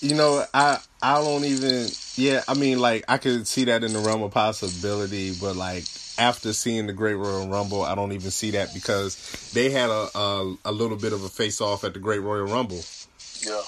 [0.00, 1.88] You know, I I don't even.
[2.16, 5.84] Yeah, I mean, like I could see that in the realm of possibility, but like
[6.16, 9.16] after seeing the Great Royal Rumble, I don't even see that because
[9.52, 12.46] they had a a, a little bit of a face off at the Great Royal
[12.46, 12.84] Rumble,
[13.40, 13.62] Yeah,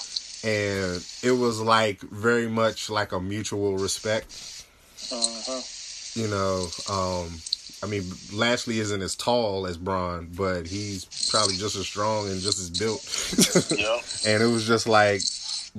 [0.48, 4.26] and it was like very much like a mutual respect.
[5.12, 5.62] uh-huh.
[6.14, 7.30] You know, um,
[7.82, 12.40] I mean, Lashley isn't as tall as Braun, but he's probably just as strong and
[12.40, 13.04] just as built.
[13.78, 15.20] yeah, And it was just like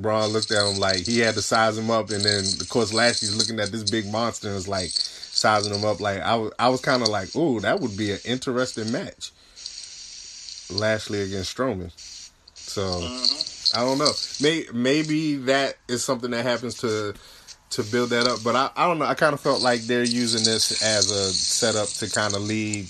[0.01, 2.93] Braun looked at him like he had to size him up, and then of course
[2.93, 5.99] Lashley's looking at this big monster and is like sizing him up.
[5.99, 9.31] Like I was, I was kind of like, "Ooh, that would be an interesting match."
[10.71, 11.91] Lashley against Strowman.
[12.55, 13.43] So hmm
[13.75, 14.11] I don't know.
[14.41, 17.13] May, maybe that is something that happens to
[17.71, 19.05] to build that up, but I, I don't know.
[19.05, 22.87] I kind of felt like they're using this as a setup to kind of lead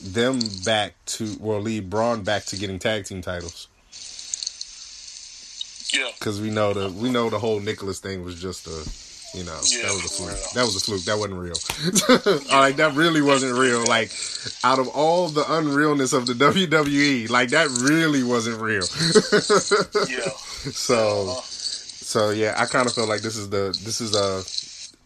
[0.00, 3.66] them back to, well, lead Braun back to getting tag team titles
[5.94, 6.10] yeah.
[6.18, 8.78] because we know the we know the whole Nicholas thing was just a
[9.38, 10.30] You know, Yeah, that was a fluke.
[10.30, 10.46] real.
[10.54, 11.04] That was a fluke.
[11.06, 11.58] That wasn't real.
[12.60, 13.84] like that really wasn't real.
[13.84, 14.10] Like
[14.62, 18.86] out of all the unrealness of the WWE, like that really wasn't real.
[20.08, 20.30] Yeah.
[20.70, 24.44] so, Uh, so yeah, I kind of feel like this is the this is a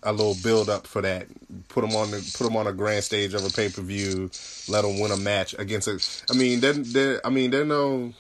[0.03, 1.27] a little build up for that.
[1.69, 4.31] Put them on the put them on a grand stage of a pay per view.
[4.69, 5.99] Let them win a match against a.
[6.31, 8.13] I mean, they're, they're I mean they're no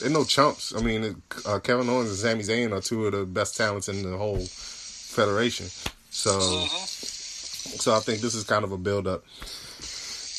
[0.00, 0.74] they're no chumps.
[0.74, 4.08] I mean, uh, Kevin Owens and Sami Zayn are two of the best talents in
[4.08, 5.66] the whole federation.
[6.10, 7.80] So, mhm.
[7.80, 9.24] so I think this is kind of a build up,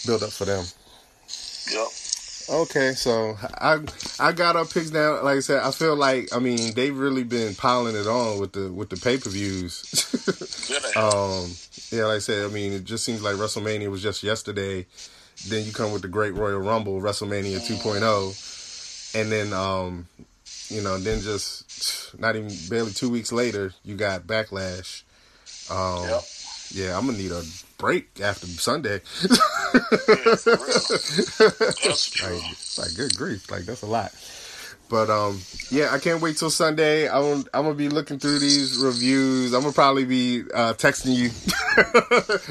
[0.05, 0.65] build up for them.
[1.71, 1.88] Yep.
[2.51, 3.80] Okay, so I
[4.19, 5.23] I got our picks down.
[5.23, 8.53] Like I said, I feel like I mean they've really been piling it on with
[8.53, 9.86] the with the pay per views.
[10.95, 11.51] Um,
[11.91, 14.86] yeah, like I said, I mean it just seems like WrestleMania was just yesterday.
[15.47, 18.01] Then you come with the Great Royal Rumble, WrestleMania 2.0,
[19.16, 20.07] and then um,
[20.70, 25.03] you know, then just not even barely two weeks later, you got Backlash.
[25.70, 26.24] Um, Yep.
[26.72, 27.43] yeah, I'm gonna need a
[27.78, 29.01] break after Sunday.
[30.10, 30.36] Yeah.
[31.84, 32.36] That's true.
[32.38, 34.12] Like, like good grief, like that's a lot.
[34.89, 35.39] But um,
[35.70, 37.07] yeah, I can't wait till Sunday.
[37.07, 39.53] I'm I'm gonna be looking through these reviews.
[39.53, 41.30] I'm gonna probably be uh, texting you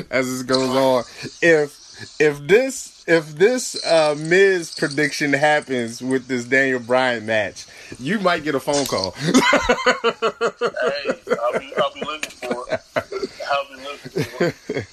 [0.11, 1.02] as this goes on.
[1.42, 7.66] If if this if this uh, Miz prediction happens with this Daniel Bryan match,
[7.98, 9.14] you might get a phone call.
[10.61, 12.80] Hey, I'll be, I'll be looking for it.
[13.50, 14.86] I'll be looking for it.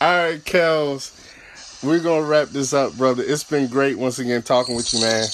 [0.00, 1.12] All right, Kels,
[1.82, 3.22] we're gonna wrap this up, brother.
[3.26, 5.26] It's been great once again talking with you, man.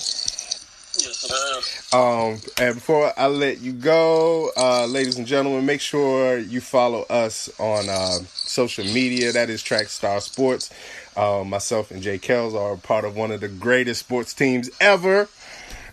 [1.92, 2.58] Yes, it is.
[2.58, 7.02] Um, and before I let you go, uh, ladies and gentlemen, make sure you follow
[7.02, 9.32] us on uh, social media.
[9.32, 10.70] That is Trackstar Sports.
[11.16, 15.28] Uh, myself and Jay Kells are part of one of the greatest sports teams ever.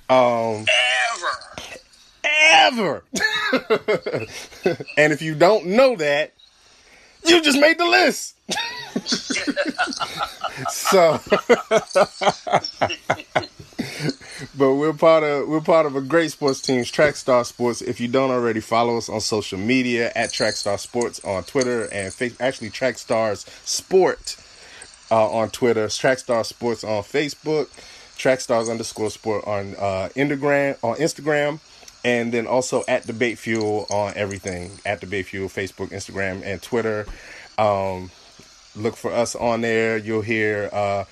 [0.08, 0.66] Um,
[1.16, 1.34] Ever.
[2.24, 3.04] ever.
[4.98, 6.34] and if you don't know that,
[7.26, 8.36] you just made the list.
[10.70, 11.20] so,
[14.58, 17.82] but we're part of we're part of a great sports team, Trackstar Sports.
[17.82, 22.14] If you don't already follow us on social media at Trackstar Sports on Twitter and
[22.14, 24.38] fa- actually Trackstars Sport
[25.12, 27.68] uh, on Twitter, Trackstar Sports on Facebook,
[28.18, 31.60] Trackstars underscore Sport on uh, Instagram on Instagram,
[32.04, 37.06] and then also at Debate Fuel on everything at Debate Fuel, Facebook, Instagram, and Twitter.
[37.58, 38.12] Um,
[38.76, 39.98] look for us on there.
[39.98, 41.06] You'll hear uh,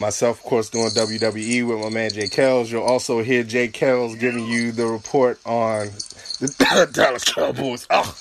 [0.00, 2.70] myself, of course, doing WWE with my man Jay Kells.
[2.70, 5.88] You'll also hear Jay Kells giving you the report on
[6.40, 7.86] the Dallas Cowboys.
[7.90, 8.16] Oh,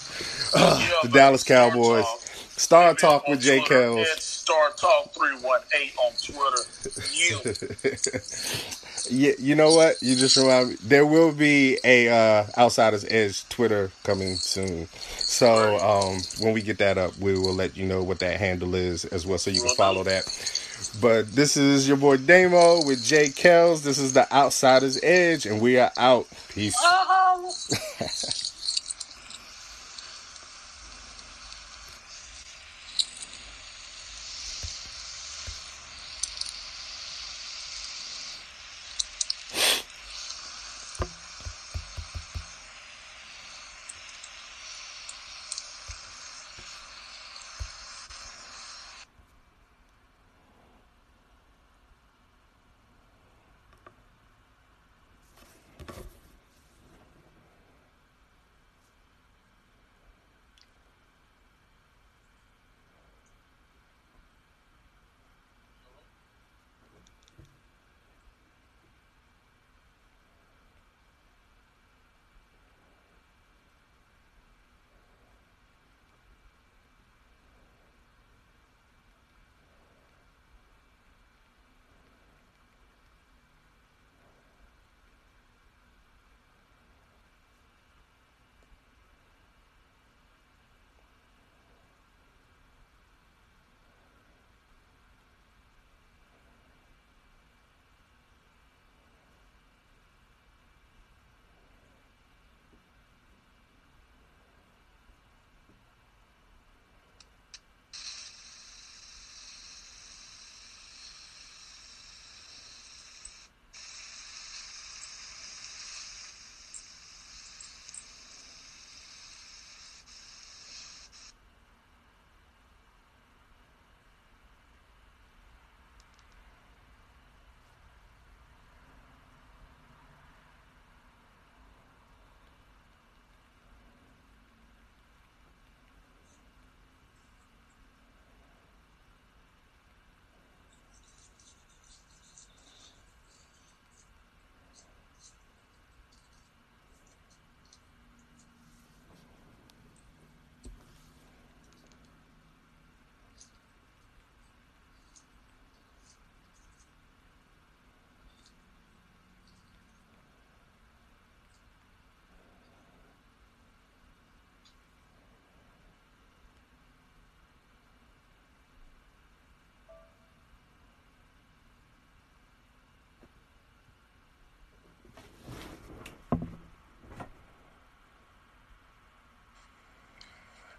[0.56, 1.10] Yeah, the.
[1.10, 2.04] Dallas Star Cowboys.
[2.04, 2.20] Talk.
[2.60, 4.22] Star Talk with Jay Twitter, Kells.
[4.22, 6.64] Star Talk 318 on Twitter.
[7.14, 7.90] You.
[9.10, 9.96] Yeah, you know what?
[10.02, 10.76] You just remind me.
[10.84, 14.88] There will be a uh, Outsiders Edge Twitter coming soon.
[15.18, 18.76] So um, when we get that up, we will let you know what that handle
[18.76, 20.26] is as well, so you can follow that.
[21.02, 23.84] But this is your boy Damo with Jay Kells.
[23.84, 26.28] This is the Outsiders Edge, and we are out.
[26.50, 26.76] Peace.
[26.80, 27.54] Oh.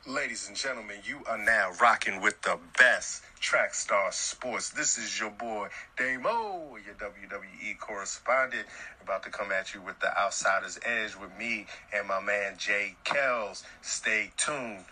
[0.06, 4.70] Ladies and gentlemen, you are now rocking with the best Trackstar Sports.
[4.70, 5.68] This is your boy
[5.98, 8.66] Damo, your WWE correspondent,
[9.02, 12.97] about to come at you with the Outsider's Edge with me and my man Jay
[13.05, 13.62] Kells.
[13.82, 14.86] Stay tuned.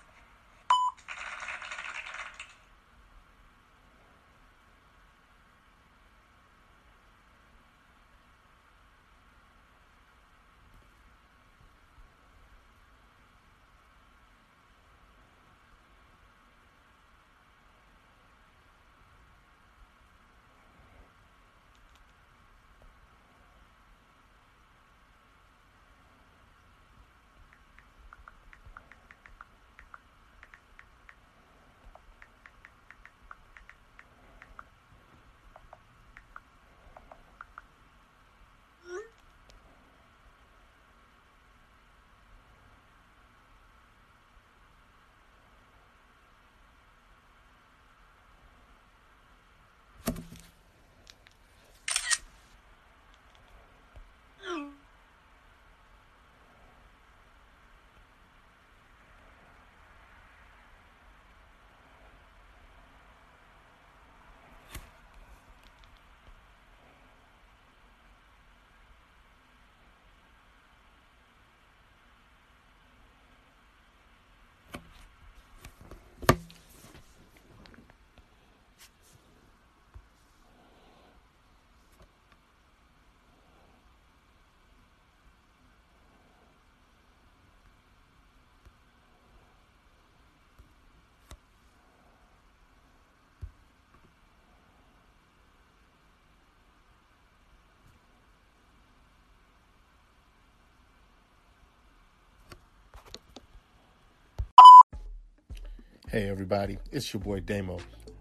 [106.10, 107.76] Hey everybody, it's your boy Damo.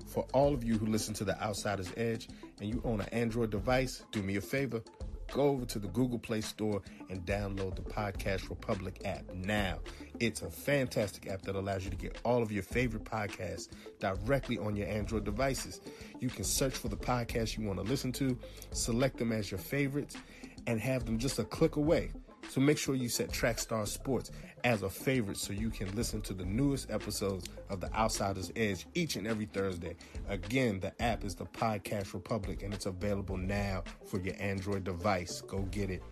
[0.07, 2.27] For all of you who listen to the Outsider's Edge
[2.59, 4.81] and you own an Android device, do me a favor.
[5.31, 9.79] Go over to the Google Play Store and download the Podcast Republic app now.
[10.19, 13.69] It's a fantastic app that allows you to get all of your favorite podcasts
[13.99, 15.79] directly on your Android devices.
[16.19, 18.37] You can search for the podcast you want to listen to,
[18.71, 20.17] select them as your favorites,
[20.65, 22.11] and have them just a click away.
[22.49, 24.31] So make sure you set Trackstar Sports
[24.63, 28.85] as a favorite so you can listen to the newest episodes of The Outsider's Edge
[28.95, 29.95] each and every Thursday.
[30.27, 35.41] Again, the app is the Podcast Republic and it's available now for your Android device.
[35.41, 36.03] Go get it.